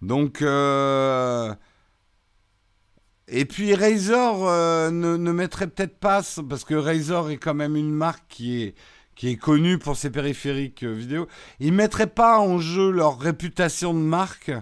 [0.00, 1.54] Donc, euh,
[3.28, 7.92] et puis Razer euh, ne, mettrait peut-être pas, parce que Razer est quand même une
[7.92, 8.74] marque qui est,
[9.16, 11.26] qui est connue pour ses périphériques euh, vidéo,
[11.58, 14.52] ils ne mettraient pas en jeu leur réputation de marque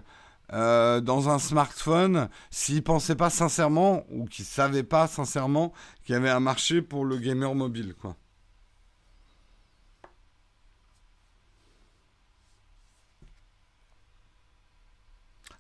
[0.53, 5.73] euh, dans un smartphone s'ils ne pensaient pas sincèrement, ou qu'ils ne savaient pas sincèrement
[6.05, 7.95] qu'il y avait un marché pour le gamer mobile.
[8.01, 8.17] quoi.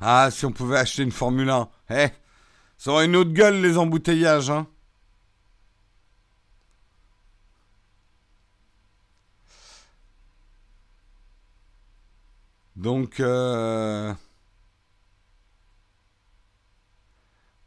[0.00, 1.68] Ah, si on pouvait acheter une Formule 1.
[1.90, 2.08] Eh
[2.84, 4.66] ça aura une autre gueule, les embouteillages, hein.
[12.76, 14.12] Donc, euh,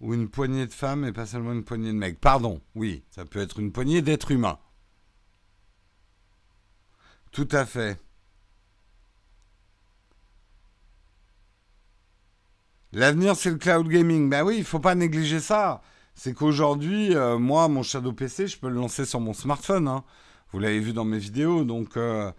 [0.02, 2.22] ou une poignée de femmes et pas seulement une poignée de mecs.
[2.22, 4.60] Pardon, oui, ça peut être une poignée d'êtres humains.
[7.32, 8.00] Tout à fait.
[12.94, 14.30] L'avenir, c'est le cloud gaming.
[14.30, 15.82] Ben oui, il faut pas négliger ça.
[16.16, 19.88] C'est qu'aujourd'hui, euh, moi, mon Shadow PC, je peux le lancer sur mon smartphone.
[19.88, 20.04] Hein.
[20.52, 21.66] Vous l'avez vu dans mes vidéos.
[21.66, 22.32] Donc, euh,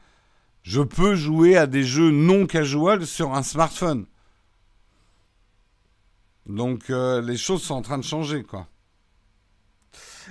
[0.62, 4.06] je peux jouer à des jeux non casual sur un smartphone.
[6.46, 8.66] Donc, euh, les choses sont en train de changer, quoi.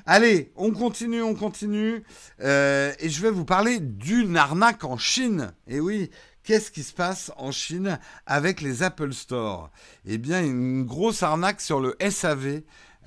[0.05, 2.03] Allez, on continue, on continue.
[2.39, 5.53] et je vais vous parler d'une arnaque en Chine.
[5.67, 6.09] Et oui,
[6.47, 9.69] Qu'est-ce qui se passe en Chine avec les Apple Store?
[10.05, 12.61] Eh bien, une grosse arnaque sur le SAV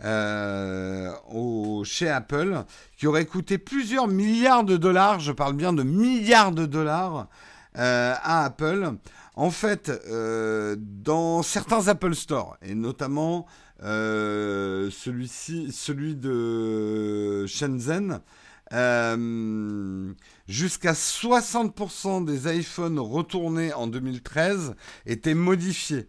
[0.05, 1.11] euh,
[1.85, 2.65] chez Apple
[2.99, 7.29] qui aurait coûté plusieurs milliards de dollars, je parle bien de milliards de dollars
[7.79, 8.97] euh, à Apple.
[9.37, 13.47] En fait, euh, dans certains Apple Store, et notamment
[13.81, 18.21] celui-ci, celui de Shenzhen,
[18.73, 20.13] euh,
[20.49, 24.75] jusqu'à 60% des iPhones retournés en 2013
[25.07, 26.09] étaient modifiés.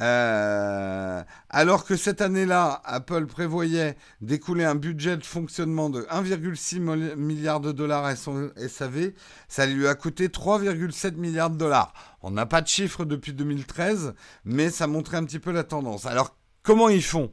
[0.00, 7.60] Euh, alors que cette année-là, Apple prévoyait d'écouler un budget de fonctionnement de 1,6 milliard
[7.60, 9.12] de dollars à son SAV,
[9.48, 11.92] ça lui a coûté 3,7 milliards de dollars.
[12.22, 14.14] On n'a pas de chiffres depuis 2013,
[14.44, 16.06] mais ça montrait un petit peu la tendance.
[16.06, 17.32] Alors, comment ils font?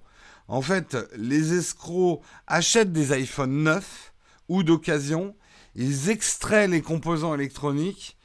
[0.49, 4.13] En fait, les escrocs achètent des iPhones neufs
[4.49, 5.35] ou d'occasion,
[5.75, 8.17] ils extraient les composants électroniques,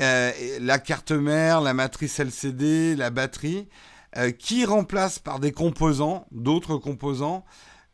[0.00, 3.68] euh, la carte mère, la matrice LCD, la batterie,
[4.16, 7.44] euh, qui remplacent par des composants, d'autres composants,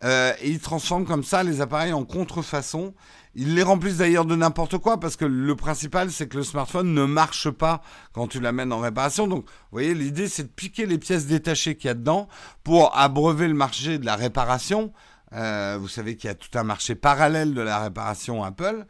[0.04, 2.94] et ils transforment comme ça les appareils en contrefaçon.
[3.40, 6.92] Ils les remplissent d'ailleurs de n'importe quoi parce que le principal c'est que le smartphone
[6.92, 9.28] ne marche pas quand tu l'amènes en réparation.
[9.28, 12.26] Donc, vous voyez, l'idée c'est de piquer les pièces détachées qu'il y a dedans
[12.64, 14.92] pour abreuver le marché de la réparation.
[15.34, 18.86] Euh, vous savez qu'il y a tout un marché parallèle de la réparation Apple.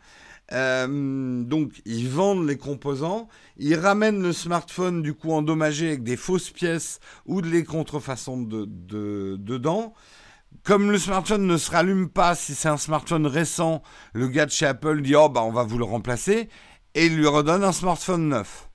[0.52, 6.16] Euh, donc, ils vendent les composants, ils ramènent le smartphone du coup endommagé avec des
[6.16, 8.66] fausses pièces ou de les contrefaçons de,
[9.36, 9.92] dedans.
[10.64, 13.82] Comme le smartphone ne se rallume pas, si c'est un smartphone récent,
[14.14, 16.48] le gars de chez Apple dit Oh, bah, on va vous le remplacer,
[16.94, 18.68] et il lui redonne un smartphone neuf.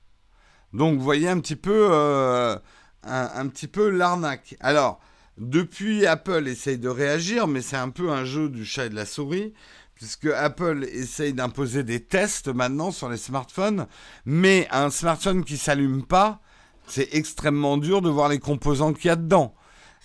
[0.73, 2.55] Donc, vous voyez un petit peu, euh,
[3.03, 4.55] un, petit peu l'arnaque.
[4.59, 4.99] Alors,
[5.37, 8.95] depuis, Apple essaye de réagir, mais c'est un peu un jeu du chat et de
[8.95, 9.53] la souris,
[9.95, 13.87] puisque Apple essaye d'imposer des tests maintenant sur les smartphones,
[14.25, 16.41] mais un smartphone qui s'allume pas,
[16.87, 19.55] c'est extrêmement dur de voir les composants qu'il y a dedans.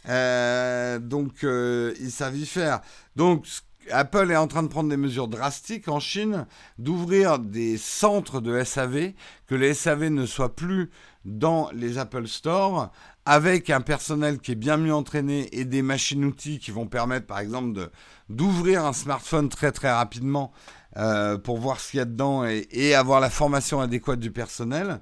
[0.08, 2.80] Euh, donc, euh, ils faire.
[3.16, 3.46] Donc,
[3.90, 6.46] Apple est en train de prendre des mesures drastiques en Chine,
[6.78, 9.12] d'ouvrir des centres de SAV,
[9.46, 10.90] que les SAV ne soient plus
[11.24, 12.90] dans les Apple Store,
[13.28, 17.40] avec un personnel qui est bien mieux entraîné et des machines-outils qui vont permettre, par
[17.40, 17.90] exemple,
[18.30, 20.50] d'ouvrir un smartphone très très rapidement
[20.96, 25.00] euh, pour voir ce qu'il y a dedans et, avoir la formation adéquate du personnel.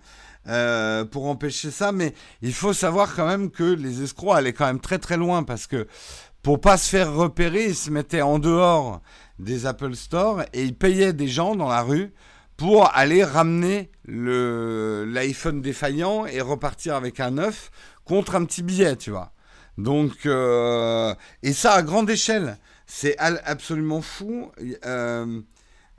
[0.49, 4.67] Euh, pour empêcher ça, mais il faut savoir quand même que les escrocs allaient quand
[4.67, 5.87] même très très loin parce que
[6.43, 9.03] pour pas se faire repérer, ils se mettaient en dehors
[9.39, 12.13] des Apple Store et ils payaient des gens dans la rue
[12.57, 17.71] pour aller ramener l'iPhone défaillant et repartir avec un neuf
[18.07, 19.33] contre un petit billet, tu vois.
[19.77, 24.51] Donc, euh, et ça à grande échelle, c'est absolument fou.
[24.87, 25.43] Euh,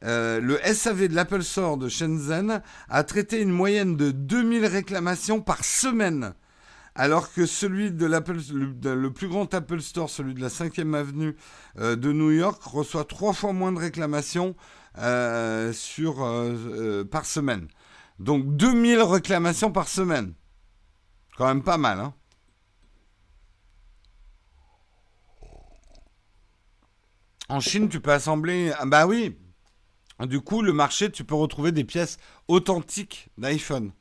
[0.03, 5.41] euh, le SAV de l'Apple Store de Shenzhen a traité une moyenne de 2000 réclamations
[5.41, 6.33] par semaine.
[6.95, 11.35] Alors que celui de l'Apple, le, plus grand Apple Store, celui de la 5e avenue
[11.77, 14.55] de New York, reçoit trois fois moins de réclamations
[14.95, 15.75] par
[17.25, 17.67] semaine.
[18.17, 20.33] Donc 2000 réclamations par semaine.
[21.37, 22.13] Quand même pas mal, hein
[27.47, 28.73] En Chine, tu peux assembler.
[28.77, 29.37] Ah bah oui,
[30.25, 33.91] du coup, le marché, tu peux retrouver des pièces authentiques d'iPhone.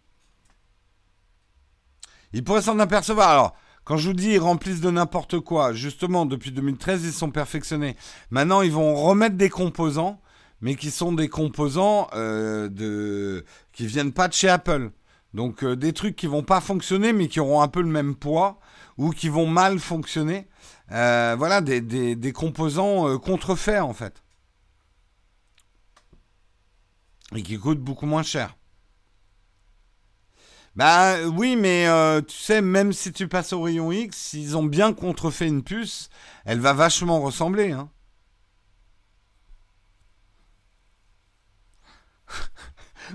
[2.33, 3.29] Ils pourraient s'en apercevoir.
[3.29, 7.31] Alors, quand je vous dis ils remplissent de n'importe quoi, justement, depuis 2013, ils sont
[7.31, 7.96] perfectionnés.
[8.31, 10.20] Maintenant, ils vont remettre des composants,
[10.61, 13.44] mais qui sont des composants euh, de...
[13.72, 14.90] qui viennent pas de chez Apple.
[15.37, 18.16] Donc, euh, des trucs qui vont pas fonctionner, mais qui auront un peu le même
[18.16, 18.59] poids,
[18.96, 20.49] ou qui vont mal fonctionner.
[20.90, 24.22] Euh, voilà, des, composants contrefaits, en fait.
[27.35, 28.57] et qui coûte beaucoup moins cher.
[30.75, 34.64] Bah oui, mais euh, tu sais, même si tu passes au rayon X, s'ils ont
[34.64, 36.11] bien contrefait une puce,
[36.44, 37.72] elle va vachement ressembler.
[37.72, 37.88] Hein.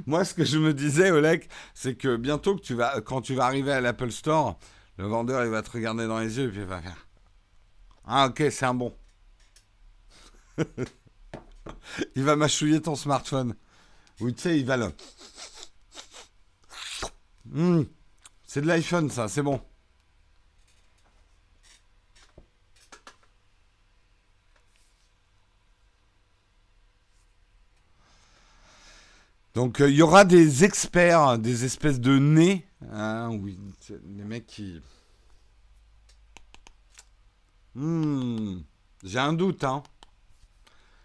[0.06, 3.36] Moi, ce que je me disais, Oleg, c'est que bientôt que tu vas, quand tu
[3.36, 4.60] vas arriver à l'Apple Store,
[4.98, 7.08] le vendeur il va te regarder dans les yeux et puis il va faire
[8.06, 8.96] Ah ok, c'est un bon.
[12.16, 13.56] il va mâchouiller ton smartphone.
[14.20, 14.92] Oui, tu sais, il va là.
[17.46, 17.84] Hmm.
[18.46, 19.60] c'est de l'iPhone, ça, c'est bon.
[29.54, 32.66] Donc, euh, il y aura des experts, des espèces de nez.
[32.92, 33.60] Hein, oui,
[33.90, 34.82] les mecs qui.
[37.76, 38.60] Hmm.
[39.04, 39.84] J'ai un doute, hein.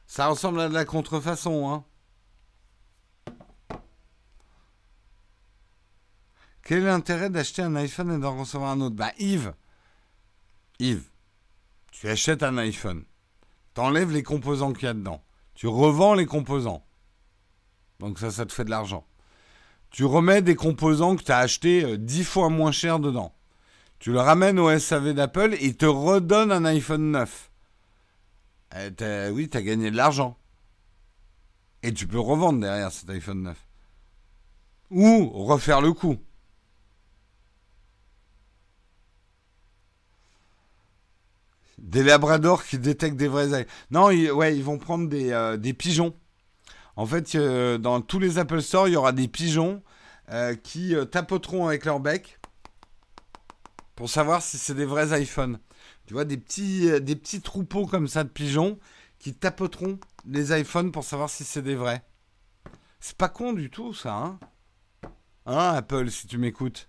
[0.06, 1.84] Ça ressemble à de la contrefaçon, hein.
[6.62, 8.96] Quel est l'intérêt d'acheter un iPhone et d'en recevoir un autre?
[8.96, 9.54] Bah Yves,
[10.80, 11.08] Yves,
[11.92, 13.04] tu achètes un iPhone,
[13.74, 15.22] t'enlèves les composants qu'il y a dedans,
[15.54, 16.85] tu revends les composants.
[18.00, 19.04] Donc ça, ça te fait de l'argent.
[19.90, 23.32] Tu remets des composants que tu as achetés 10 euh, fois moins cher dedans.
[23.98, 27.50] Tu le ramènes au SAV d'Apple et il te redonne un iPhone 9.
[28.74, 30.36] Eh, oui, tu as gagné de l'argent.
[31.82, 33.56] Et tu peux revendre derrière cet iPhone 9.
[34.90, 36.16] Ou refaire le coup.
[41.78, 43.66] Des labradors qui détectent des vrais.
[43.90, 46.14] Non, ils, ouais, ils vont prendre des, euh, pigeons.
[46.96, 49.82] En fait, euh, dans tous les Apple Store, il y aura des pigeons
[50.30, 52.38] euh, qui tapoteront avec leur bec
[53.94, 55.58] pour savoir si c'est des vrais iPhones.
[56.06, 58.78] Tu vois, des petits, des petits troupeaux comme ça de pigeons
[59.18, 62.04] qui tapoteront les iPhones pour savoir si c'est des vrais.
[63.00, 64.38] C'est pas con du tout, ça, hein?
[65.46, 66.88] Hein, Apple, si tu m'écoutes?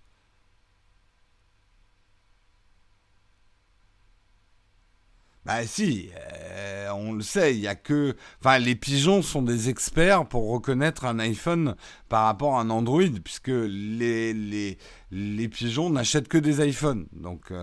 [5.47, 8.17] Bah si, euh, on le sait, il y a que...
[8.39, 11.75] Enfin, les pigeons sont des experts pour reconnaître un iPhone
[12.09, 17.07] par rapport à un Android, puisque les, les, pigeons n'achètent que des iPhones.
[17.13, 17.53] Donc...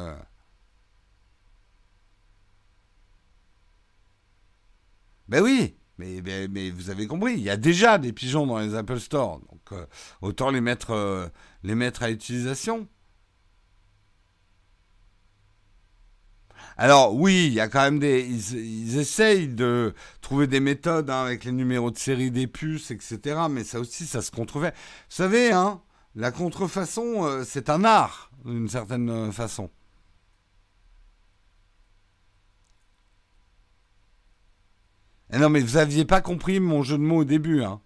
[5.28, 8.98] Ben oui, mais, vous avez compris, il y a déjà des pigeons dans les Apple
[8.98, 9.86] Store, donc euh,
[10.22, 11.30] autant les mettre,
[11.62, 12.88] les mettre à utilisation.
[16.76, 18.22] Alors oui, il y a quand même des...
[18.22, 23.42] Ils, essayent de trouver des méthodes hein, avec les numéros de série des puces, etc.
[23.50, 24.70] Mais ça aussi, ça se contrefait.
[24.70, 25.80] Vous savez, hein,
[26.14, 29.70] la contrefaçon, euh, c'est un art, d'une certaine façon.
[35.32, 37.80] Eh non, mais vous aviez pas compris mon jeu de mots au début, hein.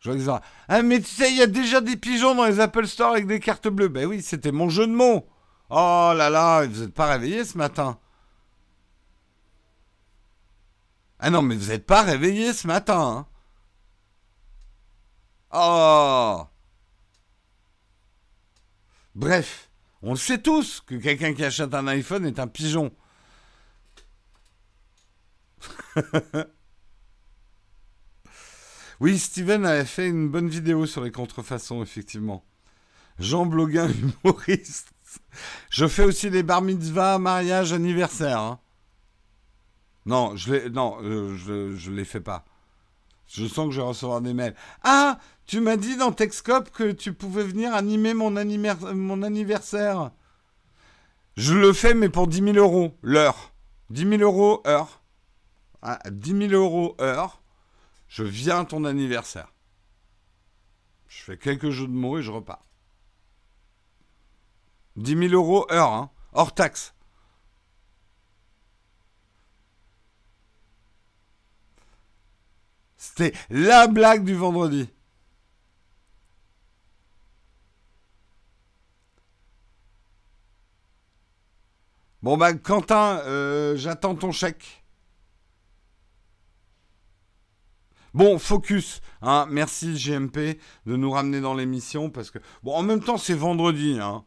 [0.00, 2.86] Je vois Ah, mais tu sais, il y a déjà des pigeons dans les Apple
[2.86, 3.88] Store avec des cartes bleues.
[3.88, 5.26] Ben oui, c'était mon jeu de mots.
[5.68, 7.98] Oh là là, vous n'êtes pas réveillé ce matin.
[11.20, 13.26] Ah non, mais vous n'êtes pas réveillé ce matin.
[15.52, 16.42] Hein.
[16.42, 16.46] Oh
[19.14, 19.70] Bref,
[20.02, 22.90] on le sait tous que quelqu'un qui achète un iPhone est un pigeon.
[29.00, 32.44] Oui, Steven avait fait une bonne vidéo sur les contrefaçons, effectivement.
[33.18, 33.88] Jean Bloguin,
[34.24, 34.92] humoriste.
[35.70, 38.38] Je fais aussi les bar mitzvah, mariage, anniversaire.
[38.38, 38.60] Hein.
[40.06, 42.44] Non, je les, non, euh, je, les fais pas.
[43.26, 44.54] Je sens que je vais recevoir des mails.
[44.82, 50.10] Ah, tu m'as dit dans Texcope que tu pouvais venir animer mon, anniversaire.
[51.36, 53.52] Je le fais, mais pour 10 000 euros l'heure.
[53.90, 55.02] 10 000 euros heure.
[55.82, 57.40] Ah, 10 000 euros heure.
[58.08, 59.52] Je viens à ton anniversaire.
[61.08, 62.64] Je fais quelques jeux de mots et je repars.
[64.96, 66.94] 10 000 euros heure, hein, hors taxe.
[73.00, 74.86] C'était la blague du vendredi.
[82.22, 84.84] Bon bah Quentin, euh, j'attends ton chèque.
[88.12, 89.00] Bon, focus.
[89.22, 89.46] Hein.
[89.48, 93.98] Merci GMP de nous ramener dans l'émission parce que bon, en même temps c'est vendredi.
[93.98, 94.26] Hein.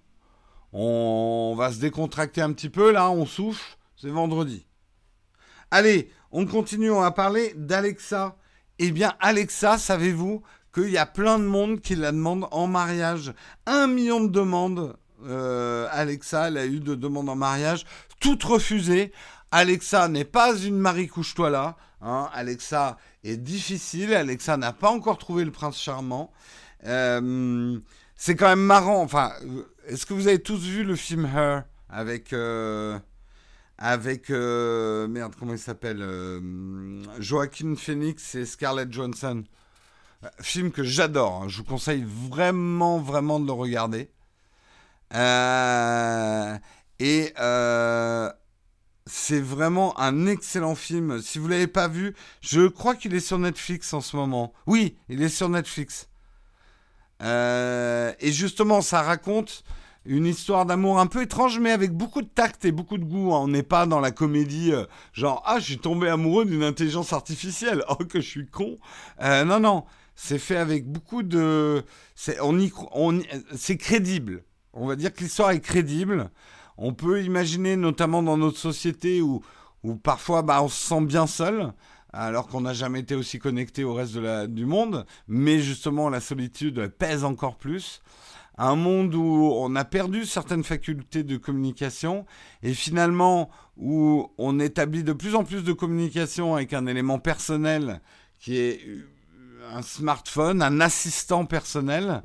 [0.71, 3.77] On va se décontracter un petit peu là, on souffle.
[3.97, 4.65] C'est vendredi.
[5.69, 6.89] Allez, on continue.
[6.89, 8.35] On va parler d'Alexa.
[8.79, 10.41] Eh bien, Alexa, savez-vous
[10.73, 13.33] qu'il y a plein de monde qui la demande en mariage?
[13.65, 14.95] Un million de demandes.
[15.25, 17.85] Euh, Alexa, elle a eu de demandes en mariage,
[18.19, 19.11] toutes refusées.
[19.51, 21.77] Alexa n'est pas une Marie couche-toi là.
[22.01, 22.29] Hein.
[22.33, 24.13] Alexa est difficile.
[24.13, 26.31] Alexa n'a pas encore trouvé le prince charmant.
[26.85, 27.79] Euh,
[28.15, 29.01] c'est quand même marrant.
[29.01, 29.31] Enfin,
[29.87, 32.97] est-ce que vous avez tous vu le film Her avec euh,
[33.77, 36.05] avec euh, merde comment il s'appelle
[37.19, 39.43] Joaquin Phoenix et Scarlett Johansson.
[40.39, 41.43] Film que j'adore.
[41.43, 41.47] Hein.
[41.49, 44.09] Je vous conseille vraiment vraiment de le regarder.
[46.99, 47.33] et
[49.05, 51.21] c'est vraiment un excellent film.
[51.21, 54.53] Si vous l'avez pas vu, je crois qu'il est sur Netflix en ce moment.
[54.65, 56.07] Oui, il est sur Netflix.
[57.21, 59.63] Euh, et justement, ça raconte
[60.05, 63.33] une histoire d'amour un peu étrange, mais avec beaucoup de tact et beaucoup de goût.
[63.33, 63.39] Hein.
[63.43, 67.13] On n'est pas dans la comédie euh, genre ah je suis tombé amoureux d'une intelligence
[67.13, 67.83] artificielle.
[67.89, 68.77] Oh que je suis con.
[69.21, 69.85] Euh, non non,
[70.15, 71.83] c'est fait avec beaucoup de,
[72.15, 72.57] c'est on
[72.93, 73.19] on
[73.55, 74.43] c'est crédible.
[74.73, 76.31] On va dire que l'histoire est crédible.
[76.77, 79.43] On peut imaginer, notamment dans notre société où,
[79.83, 81.71] où parfois bah, on se sent bien seul,
[82.11, 86.09] alors qu'on n'a jamais été aussi connecté au reste de la, du monde, mais justement
[86.09, 88.01] la solitude pèse encore plus.
[88.57, 92.25] Un monde où on a perdu certaines facultés de communication
[92.61, 98.01] et finalement où on établit de plus en plus de communication avec un élément personnel
[98.39, 98.81] qui est
[99.73, 102.21] un smartphone, un assistant personnel,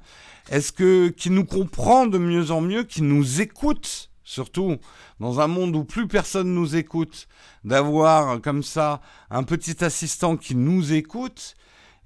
[0.50, 4.76] est-ce que qui nous comprend de mieux en mieux, qui nous écoute surtout
[5.20, 7.28] dans un monde où plus personne nous écoute,
[7.64, 9.00] d'avoir comme ça
[9.30, 11.56] un petit assistant qui nous écoute,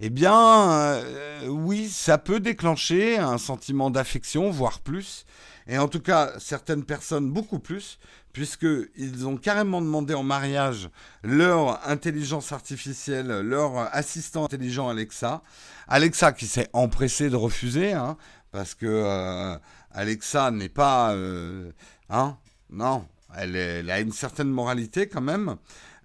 [0.04, 5.24] eh bien, euh, oui, ça peut déclencher un sentiment d'affection, voire plus.
[5.68, 7.98] Et en tout cas, certaines personnes beaucoup plus,
[8.32, 10.90] puisqu'ils ont carrément demandé en mariage
[11.22, 15.42] leur intelligence artificielle, leur assistant intelligent Alexa.
[15.86, 18.16] Alexa qui s'est empressé de refuser, hein,
[18.50, 19.56] parce que euh,
[19.92, 21.12] Alexa n'est pas...
[21.12, 21.70] Euh,
[22.12, 22.36] Hein
[22.68, 25.56] Non, elle, a une certaine moralité quand même.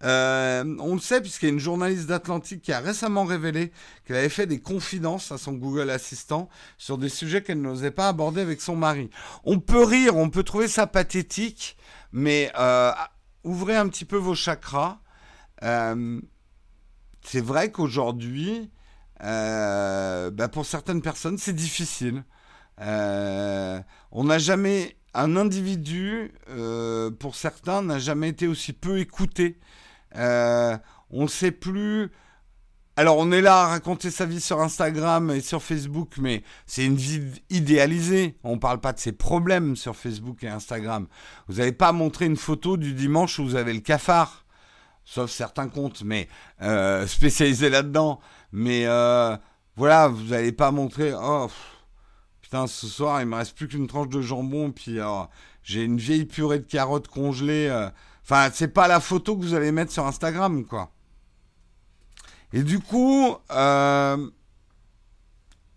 [0.03, 3.71] Euh, on le sait puisqu'il y a une journaliste d'Atlantique qui a récemment révélé
[4.05, 8.07] qu'elle avait fait des confidences à son Google Assistant sur des sujets qu'elle n'osait pas
[8.07, 9.09] aborder avec son mari.
[9.43, 11.77] On peut rire, on peut trouver ça pathétique,
[12.11, 12.91] mais euh,
[13.43, 14.99] ouvrez un petit peu vos chakras.
[15.63, 16.21] Euh,
[17.23, 18.69] c'est vrai qu'aujourd'hui,
[19.19, 22.23] bah, pour certaines personnes, c'est difficile.
[22.79, 26.31] On n'a jamais, un individu,
[27.19, 29.59] pour certains, n'a jamais été aussi peu écouté.
[30.15, 32.11] On ne sait plus
[32.99, 36.83] alors on est là à raconter sa vie sur Instagram et sur Facebook, mais c'est
[36.83, 38.39] une vie idéalisée.
[38.43, 41.05] On ne parle pas de ses problèmes sur Facebook et Instagram.
[41.47, 44.45] Vous n'avez pas montré une photo du dimanche où vous avez le cafard,
[45.05, 46.27] sauf certains comptes, mais
[46.63, 48.19] euh, spécialisés là-dedans.
[48.51, 49.37] Mais euh,
[49.75, 51.13] voilà, vous n'allez pas montrer.
[51.13, 51.51] Oh
[52.41, 55.21] putain, ce soir il me reste plus qu'une tranche de jambon, puis euh,
[55.61, 57.69] j'ai une vieille purée de carottes congelées.
[58.29, 60.91] Enfin, c'est pas la photo que vous allez mettre sur Instagram, quoi.
[62.51, 64.29] Et du coup, euh,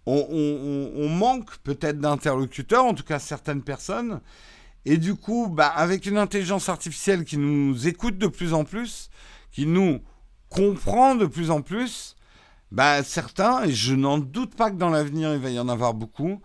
[0.05, 4.21] on, manque peut-être d'interlocuteurs, en tout cas certaines personnes.
[4.85, 9.11] Et du coup, bah, avec une intelligence artificielle qui nous écoute de plus en plus,
[9.53, 10.01] qui nous
[10.49, 12.17] comprend de plus en plus,
[12.73, 15.95] bah, certains, et je n'en doute pas que dans l'avenir il va y en avoir
[15.95, 16.41] beaucoup,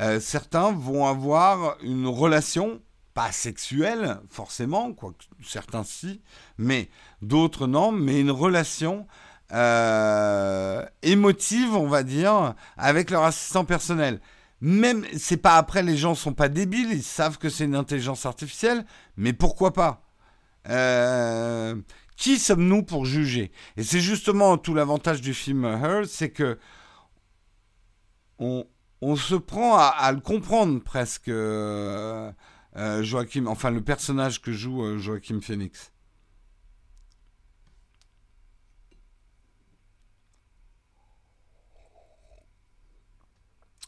[0.00, 2.82] euh, certains vont avoir une relation,
[3.16, 6.20] pas sexuelle forcément, quoi, certains si,
[6.58, 6.90] mais
[7.22, 9.06] d'autres non, mais une relation
[9.52, 14.20] euh, émotive, on va dire, avec leur assistant personnel.
[14.60, 18.26] Même, c'est pas après, les gens sont pas débiles, ils savent que c'est une intelligence
[18.26, 18.84] artificielle,
[19.16, 20.02] mais pourquoi pas?
[20.68, 21.74] Euh,
[22.18, 23.50] Qui sommes-nous pour juger?
[23.78, 26.58] Et c'est justement tout l'avantage du film Her, c'est que
[28.38, 28.66] on,
[29.16, 32.30] se prend à, le comprendre presque, euh,
[33.02, 35.92] Joachim, enfin le personnage que joue Joachim Phoenix.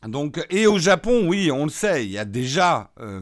[0.06, 3.20] Donc, et au Japon, oui, on le sait, il y a déjà euh,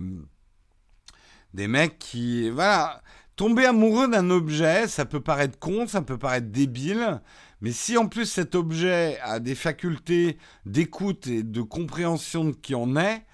[1.55, 3.03] des mecs qui, voilà,
[3.35, 7.23] tomber amoureux d'un objet, ça peut paraître con, ça peut paraître débile,
[7.62, 10.37] mais si en plus cet objet a des facultés
[10.67, 13.25] d'écoute et de compréhension de qui on est,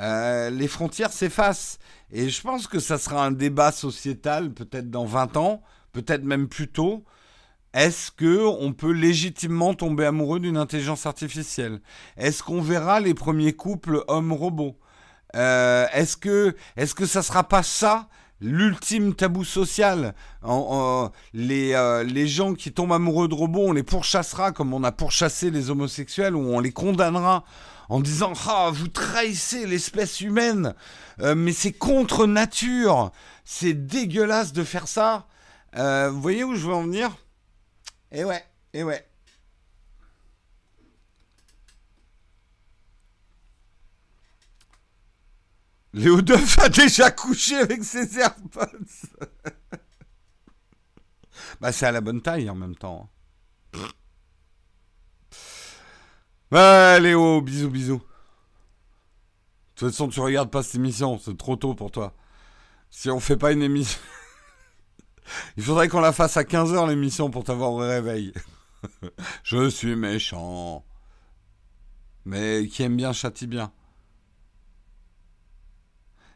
[0.00, 1.78] euh, les frontières s'effacent.
[2.10, 6.48] Et je pense que ça sera un débat sociétal peut-être dans 20 ans, peut-être même
[6.48, 7.04] plus tôt,
[7.74, 11.80] est-ce que on peut légitimement tomber amoureux d'une intelligence artificielle?
[12.16, 14.78] Est-ce qu'on verra les premiers couples hommes-robots?
[15.36, 18.08] Euh, Est-ce que est-ce que ça sera pas ça
[18.40, 20.14] l'ultime tabou social?
[21.34, 24.92] Les, euh, les gens qui tombent amoureux de robots, on les pourchassera comme on a
[24.92, 27.44] pourchassé les homosexuels ou on les condamnera
[27.88, 30.74] en disant ah vous trahissez l'espèce humaine,
[31.20, 33.12] euh, mais c'est contre nature,
[33.44, 35.26] c'est dégueulasse de faire ça.
[35.74, 37.16] vous voyez où je veux en venir?
[38.12, 39.08] Eh ouais, eh ouais.
[45.94, 48.66] Léo Duff a déjà couché avec ses AirPods.
[51.60, 53.08] bah, c'est à la bonne taille en même temps.
[56.50, 57.98] Ouais, Léo, bisous, bisous.
[57.98, 58.02] De
[59.74, 62.14] toute façon, tu regardes pas cette émission, c'est trop tôt pour toi.
[62.90, 64.00] Si on fait pas une émission.
[65.56, 68.32] Il faudrait qu'on la fasse à 15h l'émission pour t'avoir au réveil.
[69.44, 70.84] Je suis méchant.
[72.24, 73.70] Mais qui aime bien châtie bien.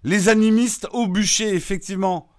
[0.04, 2.31] Les animistes au bûcher, effectivement.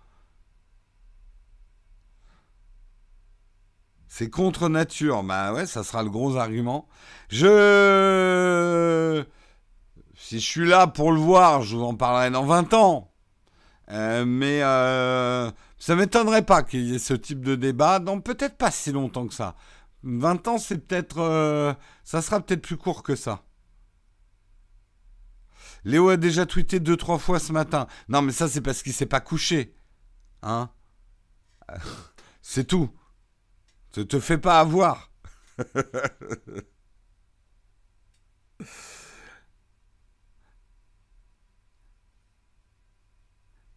[4.16, 5.24] C'est contre nature.
[5.24, 6.88] Bah ouais, ça sera le gros argument.
[7.30, 9.26] Je.
[10.14, 13.12] Si je suis là pour le voir, je vous en parlerai dans 20 ans.
[13.90, 15.50] Euh, mais euh,
[15.80, 19.26] ça m'étonnerait pas qu'il y ait ce type de débat dans peut-être pas si longtemps
[19.26, 19.56] que ça.
[20.04, 21.18] 20 ans, c'est peut-être.
[21.18, 23.42] Euh, ça sera peut-être plus court que ça.
[25.86, 27.88] Léo a déjà tweeté deux, trois fois ce matin.
[28.10, 29.74] Non, mais ça, c'est parce qu'il s'est pas couché.
[30.44, 30.70] Hein?
[32.44, 32.92] C'est tout.
[33.98, 35.12] Ne te fais pas avoir.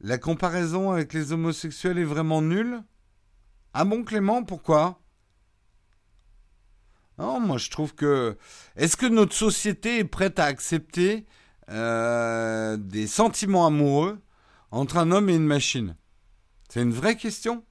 [0.01, 2.83] La comparaison avec les homosexuels est vraiment nulle
[3.75, 5.01] Ah bon, Clément, pourquoi?
[7.19, 8.39] Non, moi je trouve que.
[8.77, 11.27] Est-ce que notre société est prête à accepter
[11.71, 14.21] euh, des sentiments amoureux
[14.71, 15.97] entre un homme et une machine?
[16.69, 17.65] C'est une vraie question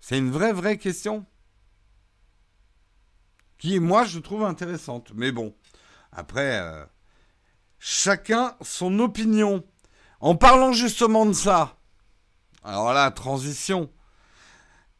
[0.00, 1.24] C'est une vraie, vraie question
[3.58, 5.12] qui, moi, je trouve intéressante.
[5.14, 5.54] Mais bon,
[6.12, 6.84] après, euh,
[7.78, 9.64] chacun son opinion.
[10.20, 11.78] En parlant justement de ça,
[12.62, 13.90] alors là, transition.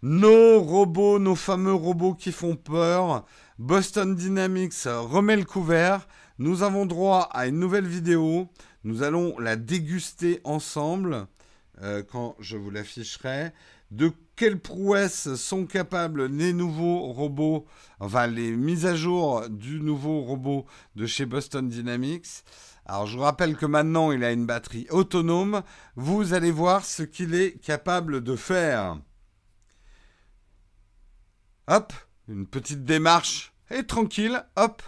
[0.02, 3.26] Nos robots, nos fameux robots qui font peur,
[3.58, 6.08] Boston Dynamics remet le couvert.
[6.38, 8.48] Nous avons droit à une nouvelle vidéo
[8.84, 11.26] Nous allons la déguster ensemble
[11.82, 13.52] euh, quand je vous l'afficherai.
[13.90, 17.66] De quelles prouesses sont capables les nouveaux robots,
[17.98, 20.64] enfin les mises à jour du nouveau robot
[20.94, 22.44] de chez Boston Dynamics?
[22.86, 25.62] Alors je vous rappelle que maintenant il a une batterie autonome.
[25.96, 28.98] Vous allez voir ce qu'il est capable de faire.
[31.68, 31.92] Hop,
[32.28, 34.82] une petite démarche et tranquille, hop,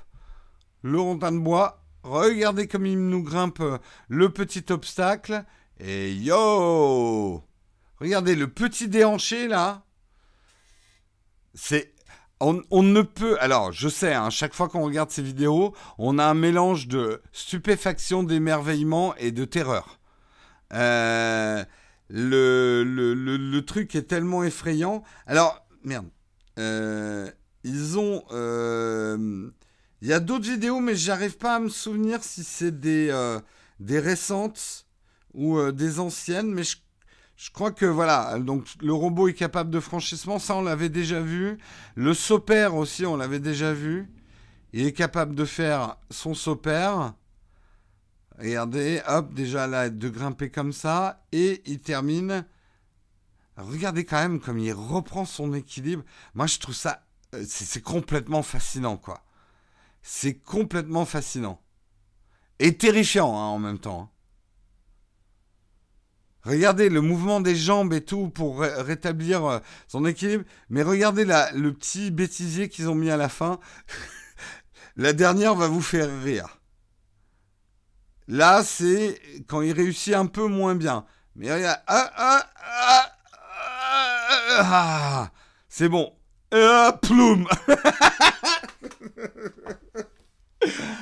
[0.82, 1.84] le rondin de bois.
[2.03, 3.62] Regardez comme il nous grimpe
[4.09, 5.45] le petit obstacle.
[5.81, 7.43] Et yo
[8.03, 9.85] Regardez le petit déhanché là.
[11.55, 11.95] C'est.
[12.41, 13.37] On, ne peut.
[13.41, 17.23] Alors, je sais, hein, chaque fois qu'on regarde ces vidéos, on a un mélange de
[17.31, 20.01] stupéfaction, d'émerveillement et de terreur.
[20.73, 21.64] Euh,
[22.09, 25.05] le, le, truc est tellement effrayant.
[25.29, 26.09] Alors, merde.
[26.59, 27.31] Euh,
[27.62, 28.25] ils ont.
[28.33, 29.49] Euh,
[30.01, 33.16] il y a d'autres vidéos, mais j'arrive pas à me souvenir si c'est des,
[33.79, 34.87] des récentes
[35.35, 36.53] ou des anciennes.
[36.53, 38.39] Mais je, crois que voilà.
[38.39, 41.59] Donc le robot est capable de franchissement, ça on l'avait déjà vu.
[41.95, 44.11] Le sopère aussi, on l'avait déjà vu.
[44.72, 47.14] Il est capable de faire son sopère.
[48.39, 51.22] Regardez, hop, déjà là, de grimper comme ça.
[51.33, 52.47] Et il termine.
[53.57, 56.03] Regardez quand même comme il reprend son équilibre.
[56.35, 57.03] Moi, je trouve ça
[57.35, 59.24] euh, c'est complètement fascinant, quoi.
[60.03, 61.61] C'est complètement fascinant.
[62.59, 64.12] Et terrifiant hein, en même temps.
[66.45, 70.45] Regardez le mouvement des jambes et tout pour rétablir euh, son équilibre.
[70.70, 73.61] Mais regardez le petit bêtisier qu'ils ont mis à la fin.
[74.97, 76.59] la dernière va vous faire rire.
[78.28, 81.05] Là, c'est quand il réussit un peu moins bien.
[81.36, 81.80] Mais regarde.
[81.86, 83.12] Ah, ah, ah,
[84.59, 85.30] ah
[85.68, 86.12] c'est bon.
[86.53, 87.49] Ah, ploum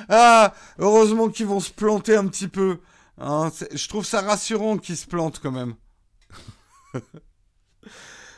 [0.09, 2.79] Ah, heureusement qu'ils vont se planter un petit peu.
[3.23, 5.75] Hein, je trouve ça rassurant qu'ils se plantent quand même.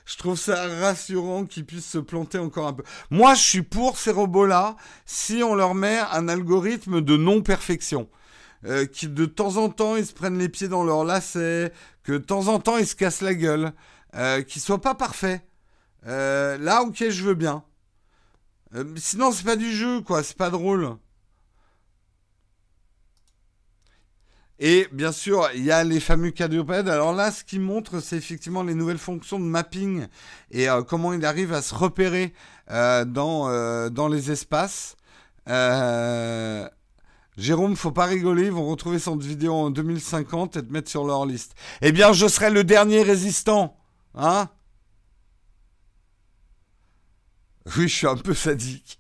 [0.05, 2.84] je trouve ça rassurant qu'ils puissent se planter encore un peu.
[3.09, 4.75] Moi, je suis pour ces robots-là
[5.05, 8.09] si on leur met un algorithme de non-perfection.
[8.65, 11.73] Euh, qui de temps en temps ils se prennent les pieds dans leur lacet,
[12.03, 13.73] que de temps en temps ils se cassent la gueule,
[14.15, 15.41] euh, qu'ils soient pas parfaits.
[16.07, 17.63] Euh, là, ok, je veux bien.
[18.75, 20.23] Euh, sinon, c'est pas du jeu, quoi.
[20.23, 20.97] C'est pas drôle.
[24.66, 26.88] Et bien sûr, il y a les fameux quadrupèdes.
[26.88, 30.07] Alors là, ce qui montre, c'est effectivement les nouvelles fonctions de mapping
[30.51, 32.34] et euh, comment il arrive à se repérer
[32.70, 34.95] dans, dans les espaces.
[37.38, 41.05] Jérôme, faut pas rigoler, ils vont retrouver cette vidéo en 2050 et te mettre sur
[41.05, 41.55] leur liste.
[41.82, 43.76] Eh bien, je serai le dernier résistant.
[44.16, 44.49] Hein?
[47.78, 48.99] Oui, je suis un peu sadique.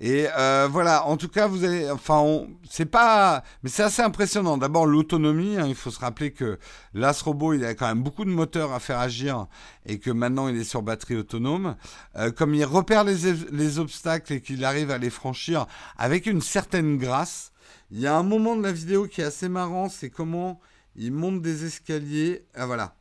[0.00, 4.56] Et euh, voilà, en tout cas, vous allez, enfin, c'est pas, mais c'est assez impressionnant.
[4.56, 5.56] D'abord, l'autonomie.
[5.56, 6.58] Hein, il faut se rappeler que
[6.94, 9.46] ce robot, il a quand même beaucoup de moteurs à faire agir
[9.86, 11.76] et que maintenant, il est sur batterie autonome.
[12.16, 16.42] Euh, comme il repère les, les obstacles et qu'il arrive à les franchir avec une
[16.42, 17.50] certaine grâce.
[17.90, 20.60] Il y a un moment de la vidéo qui est assez marrant, c'est comment
[20.94, 22.46] il monte des escaliers.
[22.54, 22.94] Ah voilà.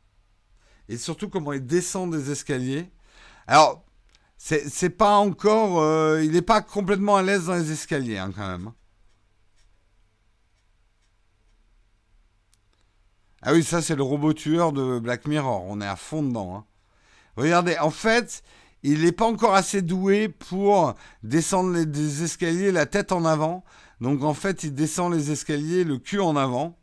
[0.89, 2.89] Et surtout comment il descend des escaliers.
[3.45, 3.83] Alors,
[4.37, 5.81] c'est pas encore.
[5.81, 8.71] Euh, il n'est pas complètement à l'aise dans les escaliers, hein, quand même.
[13.41, 15.65] Ah oui, ça, c'est le robot tueur de Black Mirror.
[15.67, 16.55] On est à fond dedans.
[16.55, 16.65] Hein.
[17.35, 18.43] Regardez, en fait,
[18.83, 23.63] il n'est pas encore assez doué pour descendre les, escaliers la tête en avant.
[24.01, 26.77] Donc, en fait, il descend les escaliers le cul en avant.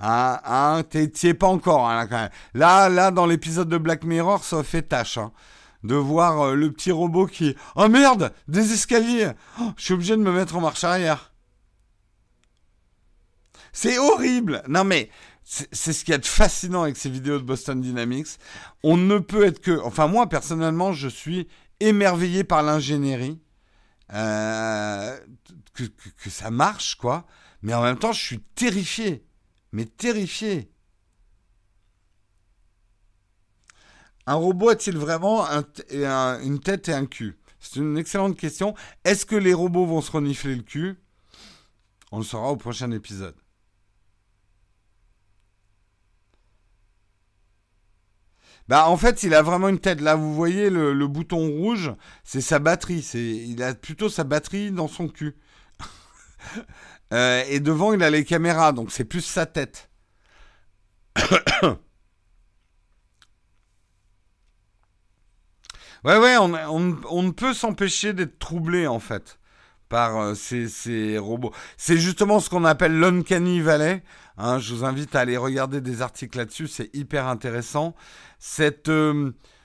[0.00, 2.30] Hein, hein, t'y es pas encore, hein, là, quand même.
[2.54, 5.32] Là, là, dans l'épisode de Black Mirror, ça fait tâche, hein,
[5.84, 7.54] de voir euh, le petit robot qui...
[7.76, 11.32] Oh merde Des escaliers oh, Je suis obligé de me mettre en marche arrière.
[13.72, 15.10] C'est horrible Non mais,
[15.44, 18.38] c'est ce qui est fascinant avec ces vidéos de Boston Dynamics.
[18.82, 19.80] On ne peut être que...
[19.82, 21.48] Enfin, moi, personnellement, je suis
[21.80, 23.40] émerveillé par l'ingénierie.
[24.12, 25.18] Euh,
[25.74, 27.26] que, que ça marche, quoi.
[27.62, 29.24] Mais en même temps, je suis terrifié
[29.72, 30.70] mais terrifié.
[34.28, 35.46] Un robot a-t-il vraiment
[36.42, 37.38] une tête et un cul?
[37.60, 38.74] C'est une excellente question.
[39.02, 40.96] Est-ce que les robots vont se renifler le cul?
[42.12, 43.34] On le saura au prochain épisode.
[48.68, 50.02] Bah en fait, il a vraiment une tête.
[50.02, 51.90] Là, vous voyez le, bouton rouge,
[52.22, 53.00] c'est sa batterie.
[53.00, 55.36] C'est, il a plutôt sa batterie dans son cul.
[57.14, 59.88] Euh, et devant, il a les caméras, donc c'est plus sa tête.
[66.04, 66.48] ouais, ouais, on,
[67.22, 69.38] ne peut s'empêcher d'être troublé, en fait,
[69.88, 71.52] par ces, robots.
[71.76, 74.02] C'est justement ce qu'on appelle l'uncanny valley.
[74.36, 77.94] Hein, je vous invite à aller regarder des articles là-dessus, c'est hyper intéressant.
[78.38, 78.90] Cette,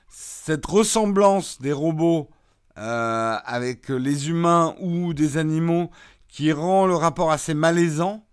[0.10, 2.30] cette ressemblance des robots
[2.76, 5.92] avec les humains ou des animaux
[6.34, 8.26] qui rend le rapport assez malaisant.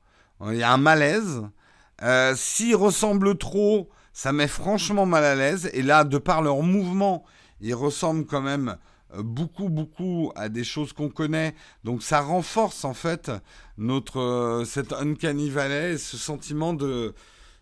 [0.47, 1.43] Il y a un malaise.
[2.03, 5.69] Euh, S'ils ressemblent trop, ça met franchement mal à l'aise.
[5.75, 7.25] Et là, de par leur mouvement,
[7.61, 8.77] ils ressemblent quand même
[9.15, 11.55] euh, beaucoup, beaucoup à des choses qu'on connaît.
[11.85, 13.31] Donc ça renforce en fait
[13.79, 17.15] notre euh, cet uncanny valley, ce sentiment de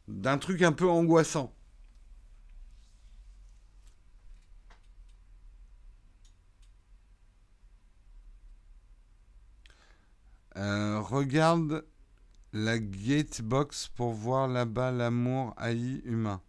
[0.08, 1.52] d'un truc un peu angoissant.
[10.56, 11.84] Euh, regarde
[12.52, 16.42] la gatebox pour voir là-bas l'amour haï humain.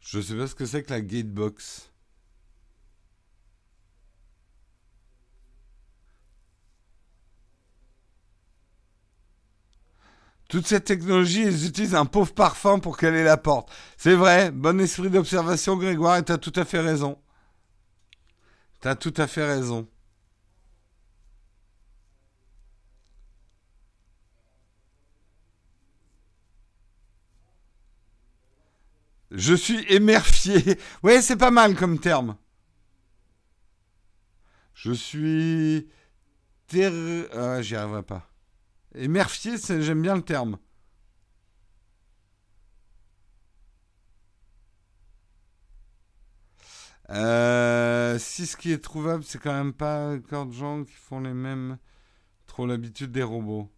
[0.00, 1.87] Je sais pas ce que c'est que la gatebox.
[10.48, 13.70] Toute cette technologie, ils utilisent un pauvre parfum pour caler la porte.
[13.98, 17.18] C'est vrai, bon esprit d'observation, Grégoire, et t'as tout à fait raison.
[18.80, 19.86] T'as tout à fait raison.
[29.30, 30.78] Je suis émerfié.
[31.02, 32.36] Ouais, c'est pas mal comme terme.
[34.74, 35.88] Je suis...
[36.68, 36.92] Ter...
[37.34, 38.30] Ah, j'y arriverai pas.
[38.94, 40.58] Émerfié, j'aime bien le terme.
[47.10, 51.20] Euh, si ce qui est trouvable, c'est quand même pas encore de gens qui font
[51.20, 51.78] les mêmes...
[52.46, 53.70] Trop l'habitude des robots.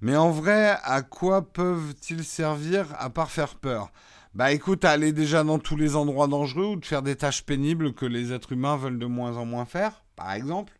[0.00, 3.92] Mais en vrai, à quoi peuvent-ils servir à part faire peur?
[4.34, 7.92] Bah écoute, aller déjà dans tous les endroits dangereux ou de faire des tâches pénibles
[7.92, 10.77] que les êtres humains veulent de moins en moins faire, par exemple.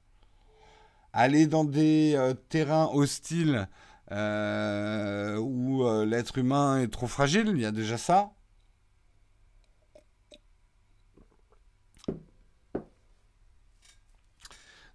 [1.21, 3.67] Aller dans des euh, terrains hostiles
[4.13, 8.31] euh, où euh, l'être humain est trop fragile, il y a déjà ça.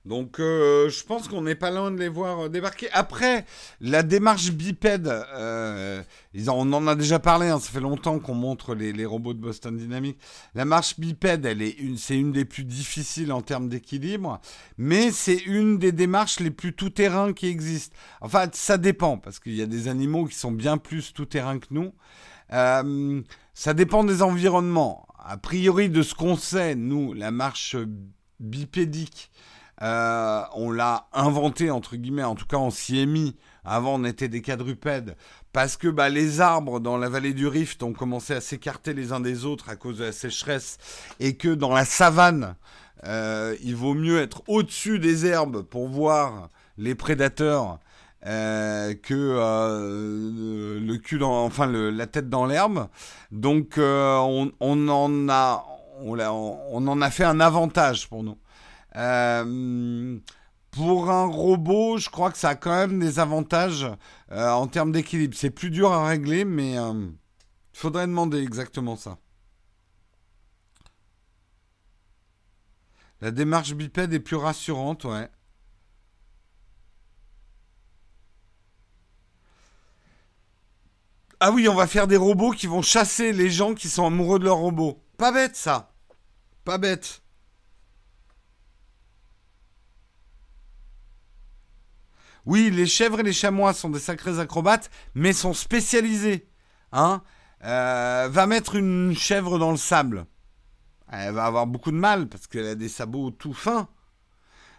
[0.06, 2.90] Donc euh, je pense qu'on n'est pas loin de les voir débarquer.
[2.92, 3.46] Après,
[3.80, 6.04] la démarche bipède, euh,
[6.48, 9.78] on en a déjà parlé, hein, ça fait longtemps qu'on montre les, robots de Boston
[9.78, 10.18] Dynamics.
[10.56, 11.46] La marche bipède,
[11.80, 14.42] une, c'est une des plus difficiles en termes d'équilibre,
[14.78, 17.96] mais c'est une des démarches les plus tout-terrain qui existent.
[18.20, 21.68] Enfin, ça dépend, parce qu'il y a des animaux qui sont bien plus tout-terrain que
[21.72, 21.94] nous.
[22.52, 23.22] Euh,
[23.54, 25.08] ça dépend des environnements.
[25.18, 27.78] A priori, de ce qu'on sait, nous, la marche
[28.40, 29.32] bipédique,
[29.82, 33.36] euh, on l'a inventé, entre guillemets, en tout cas on s'y est mis.
[33.66, 35.16] Avant on était des quadrupèdes.
[35.52, 39.12] Parce que bah, les arbres dans la vallée du Rift ont commencé à s'écarter les
[39.12, 40.78] uns des autres à cause de la sécheresse.
[41.20, 42.56] Et que dans la savane,
[43.06, 47.80] euh, il vaut mieux être au-dessus des herbes pour voir les prédateurs
[48.26, 52.88] euh, que le cul dans, enfin la tête dans l'herbe.
[53.32, 55.66] Donc on, en a,
[56.02, 58.38] on, en a fait un avantage pour nous.
[58.96, 60.20] Euh,
[60.72, 63.88] pour un robot, je crois que ça a quand même des avantages
[64.32, 65.36] euh, en termes d'équilibre.
[65.38, 67.08] C'est plus dur à régler, mais il euh,
[67.74, 69.18] faudrait demander exactement ça.
[73.22, 75.30] La démarche bipède est plus rassurante, ouais.
[81.40, 84.40] Ah oui, on va faire des robots qui vont chasser les gens qui sont amoureux
[84.40, 85.04] de leur robot.
[85.18, 85.94] Pas bête ça.
[86.64, 87.23] Pas bête.
[92.46, 96.48] Oui, les chèvres et les chamois sont des sacrés acrobates, mais sont spécialisés.
[96.92, 97.22] Hein
[97.64, 100.26] euh, va mettre une chèvre dans le sable.
[101.12, 103.88] Elle va avoir beaucoup de mal parce qu'elle a des sabots tout fins.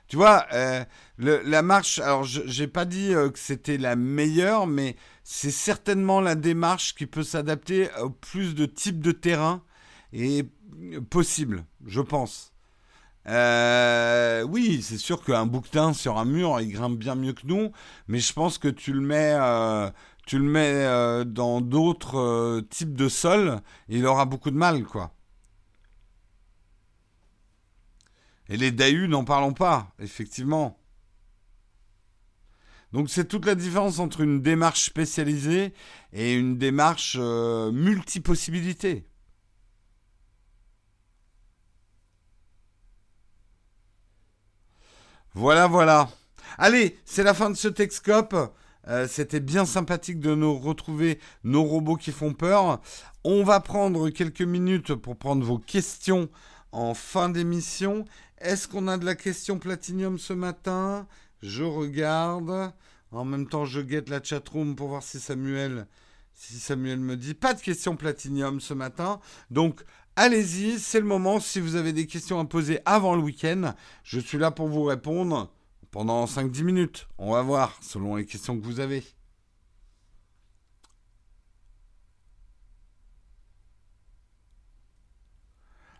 [0.06, 0.84] Tu vois, euh,
[1.18, 6.20] la marche, alors je n'ai pas dit euh, que c'était la meilleure, mais c'est certainement
[6.20, 9.62] la démarche qui peut s'adapter au plus de types de terrain
[10.12, 10.44] et
[11.08, 12.53] possible, je pense.
[13.26, 17.72] Euh, oui, c'est sûr qu'un bouquetin sur un mur, il grimpe bien mieux que nous,
[18.08, 19.90] mais je pense que tu le mets, euh,
[20.34, 25.14] euh, dans d'autres types de sols, il aura beaucoup de mal, quoi.
[28.48, 30.78] Et les Dahu, n'en parlons pas, effectivement.
[32.92, 35.72] Donc c'est toute la différence entre une démarche spécialisée
[36.12, 39.06] et une démarche multipossibilité.
[45.34, 46.08] Voilà, voilà.
[46.58, 48.36] Allez, c'est la fin de ce Texcope.
[48.86, 52.80] Euh, C'était bien sympathique de nous retrouver nos robots qui font peur.
[53.24, 56.28] On va prendre quelques minutes pour prendre vos questions
[56.70, 58.04] en fin d'émission.
[58.38, 61.08] est-ce qu'on a de la question Platinium ce matin?
[61.42, 62.72] Je regarde.
[63.10, 65.88] En même temps, je guette la chatroom pour voir si Samuel,
[66.34, 69.18] si Samuel me dit pas de questions Platinium ce matin.
[69.50, 69.84] Donc,
[70.16, 71.40] allez-y, c'est le moment.
[71.40, 74.84] Si vous avez des questions à poser avant le week-end, je suis là pour vous
[74.84, 75.52] répondre
[75.90, 77.08] pendant 5-10 minutes.
[77.18, 79.04] On va voir, selon les questions que vous avez.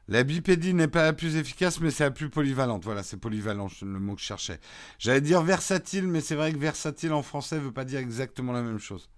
[0.06, 2.84] La bipédie n'est pas la plus efficace, mais c'est la plus polyvalente.
[2.84, 4.60] Voilà, c'est polyvalent, le mot que je cherchais.
[4.98, 8.52] J'allais dire versatile, mais c'est vrai que versatile en français ne veut pas dire exactement
[8.52, 9.08] la même chose.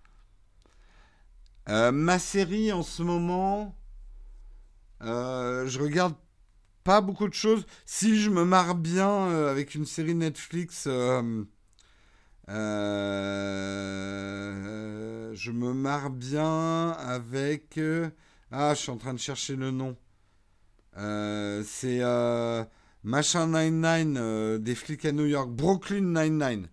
[1.69, 3.75] Euh, ma série en ce moment,
[5.03, 6.15] euh, je regarde
[6.85, 7.67] pas beaucoup de choses.
[7.85, 11.45] Si je me marre bien euh, avec une série Netflix, je
[15.51, 17.81] me marre bien avec...
[18.51, 19.97] ah, je suis en train de chercher le nom.
[20.99, 22.65] Euh, c'est euh,
[23.03, 25.51] Machin 99 euh, des flics à New York.
[25.51, 26.69] Brooklyn 99.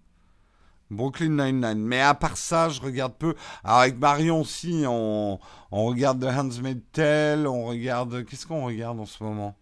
[0.96, 1.76] Brooklyn 99.
[1.78, 3.36] Mais à part ça, je regarde peu.
[3.64, 5.40] Alors avec Marion aussi, on,
[5.72, 8.26] regarde The Handmaid's Tale, on regarde...
[8.26, 9.56] Qu'est-ce qu'on regarde en ce moment?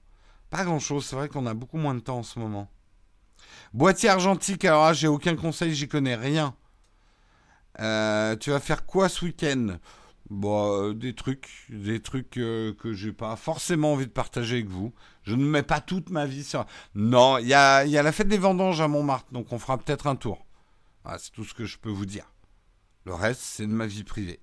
[0.49, 2.67] Pas grand-chose, c'est vrai qu'on a beaucoup moins de temps en ce moment.
[3.73, 6.53] Boîtier argentique, alors là, j'ai aucun conseil, j'y connais rien.
[7.77, 9.77] tu vas faire quoi ce week-end?
[10.31, 14.69] Bon, euh, des trucs, des trucs euh, que j'ai pas forcément envie de partager avec
[14.69, 14.93] vous.
[15.23, 16.65] Je ne mets pas toute ma vie sur.
[16.95, 19.77] Non, il y a, y a, la fête des vendanges à Montmartre, donc on fera
[19.77, 20.45] peut-être un tour.
[21.05, 22.31] Ah, c'est tout ce que je peux vous dire.
[23.05, 24.39] Le reste, c'est de ma vie privée.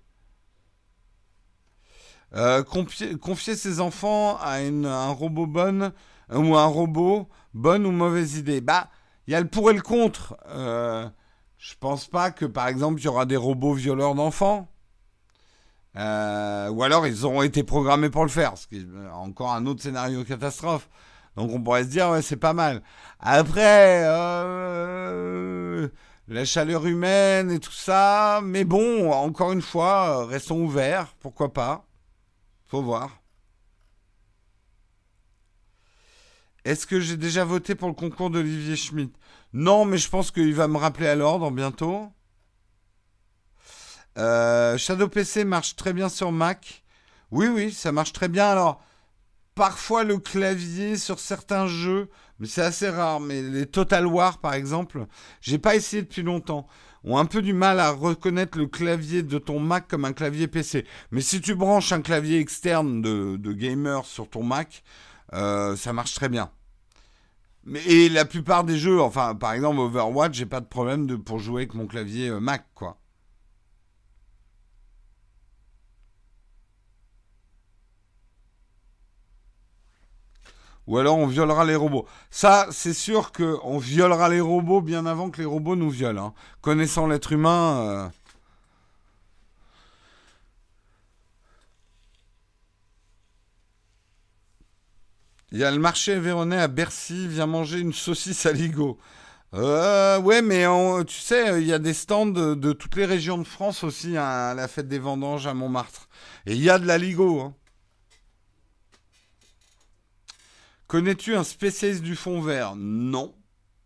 [2.34, 5.92] Euh, confier, ses enfants à un robot bonne
[6.30, 8.60] ou un robot bonne ou mauvaise idée.
[8.60, 8.90] Bah,
[9.26, 10.36] il y a le pour et le contre.
[10.46, 14.68] je pense pas que par exemple il y aura des robots violeurs d'enfants.
[15.96, 19.66] Euh, ou alors ils auront été programmés pour le faire, ce qui est encore un
[19.66, 20.88] autre scénario catastrophe.
[21.36, 22.82] Donc on pourrait se dire, ouais, c'est pas mal.
[23.20, 25.88] Après, euh,
[26.28, 31.86] la chaleur humaine et tout ça, mais bon, encore une fois, restons ouverts, pourquoi pas.
[32.66, 33.22] Faut voir.
[36.64, 39.14] Est-ce que j'ai déjà voté pour le concours d'Olivier Schmitt?
[39.54, 42.12] Non, mais je pense qu'il va me rappeler à l'ordre bientôt.
[44.18, 46.84] Euh, Shadow PC marche très bien sur Mac.
[47.30, 48.50] Oui, oui, ça marche très bien.
[48.50, 48.82] Alors,
[49.54, 52.10] parfois le clavier sur certains jeux,
[52.46, 53.20] c'est assez rare.
[53.20, 55.06] Mais les Total War, par exemple,
[55.40, 56.66] j'ai pas essayé depuis longtemps,
[57.04, 60.46] ont un peu du mal à reconnaître le clavier de ton Mac comme un clavier
[60.46, 60.84] PC.
[61.10, 64.82] Mais si tu branches un clavier externe de, gamer sur ton Mac,
[65.32, 66.50] euh, ça marche très bien.
[67.64, 71.38] Mais, et la plupart des jeux, enfin, par exemple Overwatch, j'ai pas de problème pour
[71.38, 72.98] jouer avec mon clavier euh, Mac, quoi.
[80.88, 82.06] Ou alors on violera les robots.
[82.30, 86.28] Ça, c'est sûr qu'on violera les robots bien avant que les robots nous violent.
[86.28, 86.34] Hein.
[86.62, 87.82] Connaissant l'être humain...
[87.82, 88.08] Euh,
[95.52, 98.98] il y a le marché Véronais à Bercy, vient manger une saucisse à Ligo.
[99.54, 100.64] Euh, ouais, mais
[101.06, 104.24] tu sais, il y a des stands de, toutes les régions de France aussi hein,
[104.24, 106.08] à la fête des vendanges à Montmartre.
[106.46, 107.40] Et il y a de la Ligo.
[107.40, 107.54] Hein.
[110.88, 112.74] Connais-tu un spécialiste du fond vert?
[112.74, 113.34] Non.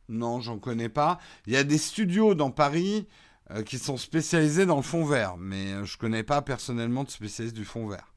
[0.08, 1.18] Non, j'en connais pas.
[1.46, 3.08] Il y a des studios dans Paris
[3.50, 7.02] euh, qui sont spécialisés dans le fond vert, mais euh, je ne connais pas personnellement
[7.02, 8.12] de spécialiste du fond vert.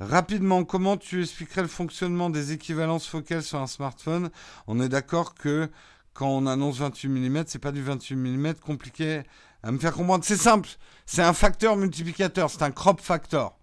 [0.00, 4.30] Rapidement, comment tu expliquerais le fonctionnement des équivalences focales sur un smartphone?
[4.68, 5.68] On est d'accord que
[6.14, 9.22] quand on annonce 28 mm, c'est pas du 28 mm compliqué
[9.62, 10.24] à me faire comprendre.
[10.24, 10.70] C'est simple,
[11.04, 13.58] c'est un facteur multiplicateur, c'est un crop factor.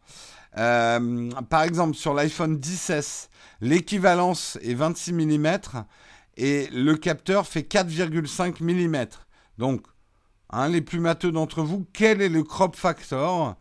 [0.58, 3.28] Euh, par exemple, sur l'iPhone 10S,
[3.62, 5.60] l'équivalence est 26 mm
[6.38, 9.08] et le capteur fait 4,5 mm.
[9.58, 9.86] Donc,
[10.50, 13.56] hein, les plus matheux d'entre vous, quel est le crop factor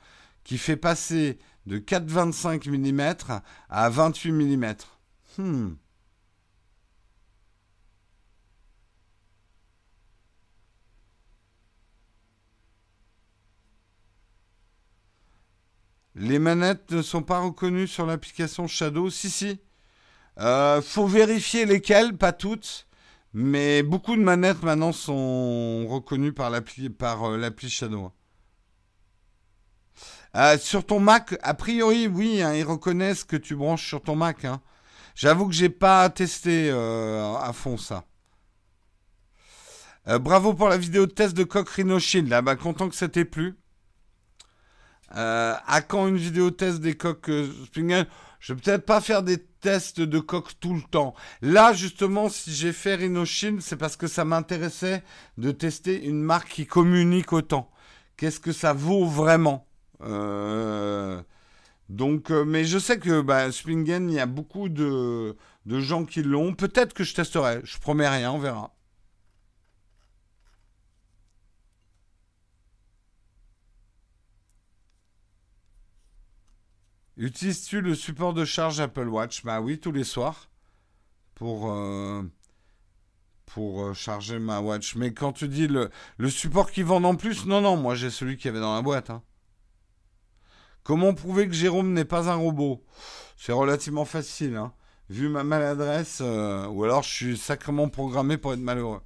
[0.45, 3.15] qui fait passer de 4,25 mm
[3.71, 4.75] à 28 mm
[5.39, 5.71] hmm.
[16.15, 19.11] Les manettes ne sont pas reconnues sur l'application Shadow.
[19.11, 19.61] Si, si.
[20.39, 22.87] Euh, faut vérifier lesquelles, pas toutes.
[23.33, 28.13] Mais beaucoup de manettes maintenant sont reconnues par l'appli par euh, Shadow.
[30.37, 34.15] Euh, sur ton Mac, a priori, oui, hein, ils reconnaissent que tu branches sur ton
[34.15, 34.45] Mac.
[34.45, 34.61] Hein.
[35.17, 38.05] J'avoue que j'ai pas testé à fond ça.
[40.07, 41.69] bravo pour la vidéo de test de Coq
[42.01, 42.33] Shield.
[42.33, 43.57] Ah bah, content que ça t'ait plu.
[45.17, 48.07] Euh, à quand une vidéo test des coques euh, Springen
[48.41, 51.15] Je vais peut-être pas faire des tests de coques tout le temps.
[51.41, 55.03] Là, justement, si j'ai fait Rhinoshin, c'est parce que ça m'intéressait
[55.39, 57.71] de tester une marque qui communique autant.
[58.17, 59.67] Qu'est-ce que ça vaut vraiment?
[60.03, 61.23] Euh,
[61.89, 65.37] Donc, mais je sais que bah, Springen, il y a beaucoup de,
[65.67, 66.55] de gens qui l'ont.
[66.55, 67.61] Peut-être que je testerai.
[67.65, 68.75] Je promets rien, on verra.
[77.17, 79.45] Utilises-tu le support de charge Apple Watch?
[79.45, 80.49] Bah oui, tous les soirs.
[81.35, 82.23] Pour, euh,
[83.57, 84.97] euh, charger ma watch.
[84.97, 88.11] Mais quand tu dis le, le support qui vend en plus, non, non, moi j'ai
[88.11, 89.11] celui qui avait dans la boîte.
[89.11, 89.23] Hein.
[90.83, 92.85] Comment prouver que Jérôme n'est pas un robot?
[93.37, 94.57] C'est relativement facile.
[94.57, 94.73] Hein.
[95.09, 99.03] Vu ma maladresse, euh, ou alors je suis sacrément programmé pour être malheureux.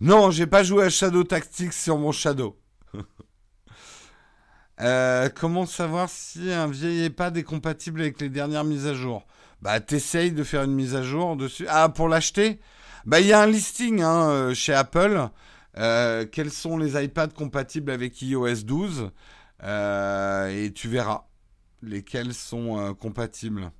[0.00, 2.58] Non, j'ai pas joué à Shadow Tactics sur mon Shadow.
[4.80, 9.24] Euh, comment savoir si un vieil EHPAD est compatible avec les dernières mises à jour?
[9.62, 11.64] Bah, t'essayes de faire une mise à jour dessus.
[11.68, 12.58] Ah, pour l'acheter?
[13.06, 15.28] Bah, il y a un listing hein, euh, chez Apple.
[15.78, 19.10] Euh, quels sont les iPads compatibles avec iOS 12
[19.62, 21.28] Et tu verras
[21.80, 23.70] lesquels sont compatibles.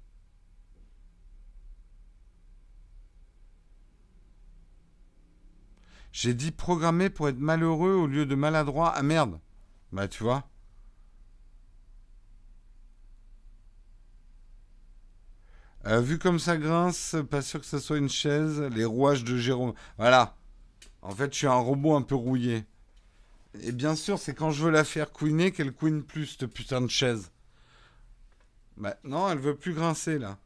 [6.15, 8.93] J'ai dit programmer pour être malheureux au lieu de maladroit.
[8.95, 9.41] Ah merde.
[9.91, 10.49] Bah tu vois.
[15.87, 18.61] Euh, vu comme ça grince, pas sûr que ce soit une chaise.
[18.61, 19.75] Les rouages de Jérôme.
[19.99, 20.37] Voilà.
[21.03, 22.65] En fait, je suis un robot un peu rouillé.
[23.63, 26.81] Et bien sûr, c'est quand je veux la faire couiner qu'elle couine plus, cette putain
[26.81, 27.33] de chaise.
[28.77, 30.39] Bah, elle veut plus grincer, là.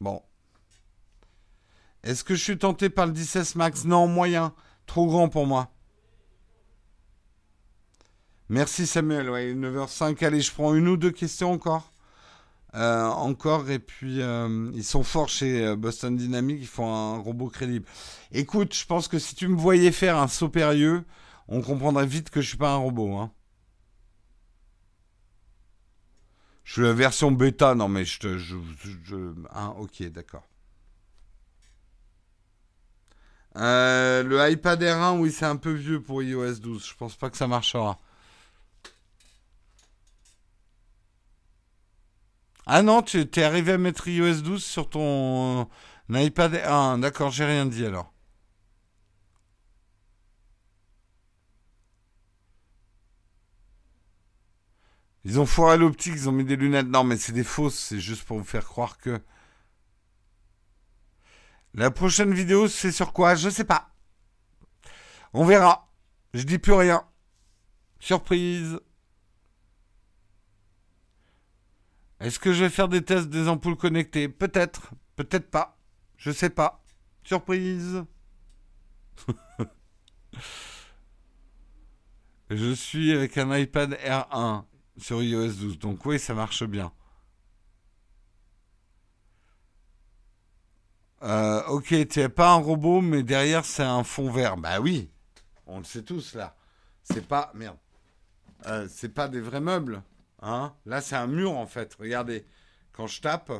[0.00, 0.22] Bon.
[2.04, 3.84] Est-ce que je suis tenté par le 16 Max?
[3.84, 4.54] Non, moyen.
[4.86, 5.70] Trop grand pour moi.
[8.48, 9.30] Merci Samuel.
[9.30, 10.24] Ouais, 9h05.
[10.24, 11.90] Allez, je prends une ou deux questions encore.
[12.74, 17.18] Euh, encore, et puis euh, ils sont forts chez euh, Boston Dynamics, ils font un
[17.18, 17.86] robot crédible.
[18.32, 21.04] Écoute, je pense que si tu me voyais faire un saut périlleux,
[21.46, 23.16] on comprendrait vite que je suis pas un robot.
[23.16, 23.30] Hein.
[26.64, 28.38] Je suis la version bêta, non mais je te.
[28.38, 28.56] Je,
[29.52, 30.42] hein, ok, d'accord.
[33.56, 36.86] Euh, le iPad R1, oui, c'est un peu vieux pour iOS 12.
[36.86, 37.98] Je pense pas que ça marchera.
[42.66, 45.68] Ah non, tu es arrivé à mettre iOS 12 sur ton
[46.10, 47.00] iPad R1.
[47.00, 48.12] D'accord, j'ai rien dit alors.
[55.24, 56.86] Ils ont foiré l'optique, ils ont mis des lunettes.
[56.88, 59.20] Non, mais c'est des fausses, c'est juste pour vous faire croire que.
[61.74, 63.34] La prochaine vidéo, c'est sur quoi?
[63.34, 63.90] Je sais pas.
[65.32, 65.90] On verra.
[66.32, 67.04] Je dis plus rien.
[67.98, 68.78] Surprise.
[72.20, 74.28] Est-ce que je vais faire des tests des ampoules connectées?
[74.28, 74.92] Peut-être.
[75.16, 75.76] Peut-être pas.
[76.16, 76.84] Je sais pas.
[77.24, 78.04] Surprise.
[82.50, 84.64] je suis avec un iPad R1
[84.96, 85.78] sur iOS 12.
[85.80, 86.92] Donc oui, ça marche bien.
[91.24, 94.56] Euh, ok, tu n'es pas un robot, mais derrière c'est un fond vert.
[94.56, 95.10] Bah oui,
[95.66, 96.54] on le sait tous là.
[97.02, 97.78] C'est pas merde.
[98.66, 100.02] Euh, c'est pas des vrais meubles,
[100.42, 100.74] hein.
[100.84, 101.94] Là c'est un mur en fait.
[101.98, 102.46] Regardez,
[102.92, 103.52] quand je tape,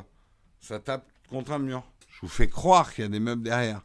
[0.59, 1.83] ça tape contre un mur.
[2.09, 3.81] Je vous fais croire qu'il y a des meubles derrière.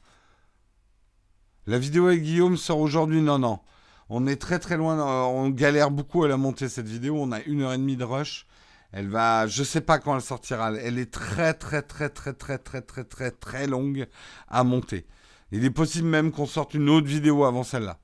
[1.66, 3.22] La vidéo avec Guillaume sort aujourd'hui.
[3.22, 3.60] Non, non.
[4.08, 4.98] On est très très loin.
[5.26, 7.16] On galère beaucoup à la monter cette vidéo.
[7.18, 8.46] On a une heure et demie de rush.
[8.92, 10.72] Elle va, je sais pas quand elle sortira.
[10.72, 14.08] Elle est très très très très très très très très très longue
[14.48, 15.06] à monter.
[15.52, 17.98] Il est possible même qu'on sorte une autre vidéo avant celle-là.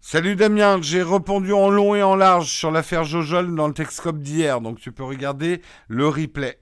[0.00, 4.18] Salut Damien, j'ai répondu en long et en large sur l'affaire Jojol dans le Texcope
[4.18, 6.61] d'hier, donc tu peux regarder le replay.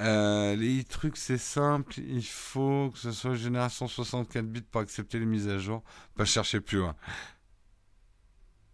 [0.00, 1.98] Euh, les trucs, c'est simple.
[1.98, 5.82] Il faut que ce soit génération 64 bits pour accepter les mises à jour.
[6.16, 6.82] Pas chercher plus.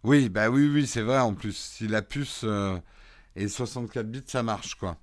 [0.03, 1.55] Oui, bah oui, oui, c'est vrai en plus.
[1.55, 2.77] Si la puce euh,
[3.35, 4.97] est 64 bits, ça marche quoi.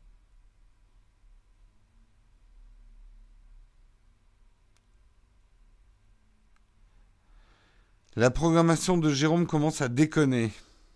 [8.16, 10.50] La programmation de Jérôme commence à déconner.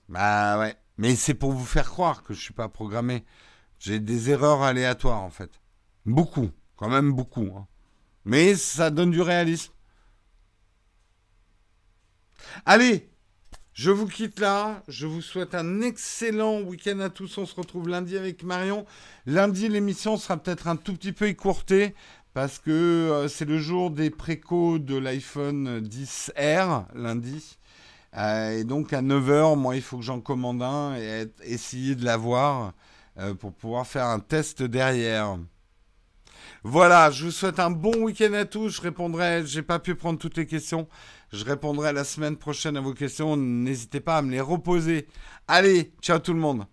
[0.09, 0.77] Bah ouais.
[0.99, 3.25] Mais c'est pour vous faire croire que je suis pas programmé.
[3.83, 5.51] J'ai des erreurs aléatoires en fait.
[6.07, 7.51] Beaucoup, quand même beaucoup.
[7.57, 7.67] Hein.
[8.25, 9.73] Mais ça donne du réalisme.
[12.65, 13.11] Allez,
[13.73, 14.85] Je vous quitte là.
[14.87, 17.39] Je vous souhaite un excellent week-end à tous.
[17.39, 18.87] On se retrouve lundi avec Marion.
[19.27, 21.97] Lundi, l'émission sera peut-être un tout petit peu écourtée
[22.35, 27.59] parce que euh, c'est le jour des précos de l'iPhone 10R, lundi.
[28.17, 32.05] Euh, et donc à 9h, moi, il faut que j'en commande un et essayer de
[32.05, 32.75] l'avoir
[33.39, 35.39] pour pouvoir faire un test derrière.
[36.65, 38.69] Voilà, je vous souhaite un bon week-end à tous.
[38.69, 40.89] Je répondrai, j'ai pas pu prendre toutes les questions.
[41.33, 43.37] Je répondrai la semaine prochaine à vos questions.
[43.37, 45.09] N'hésitez pas à me les reposer.
[45.49, 46.67] Allez, ciao tout le monde.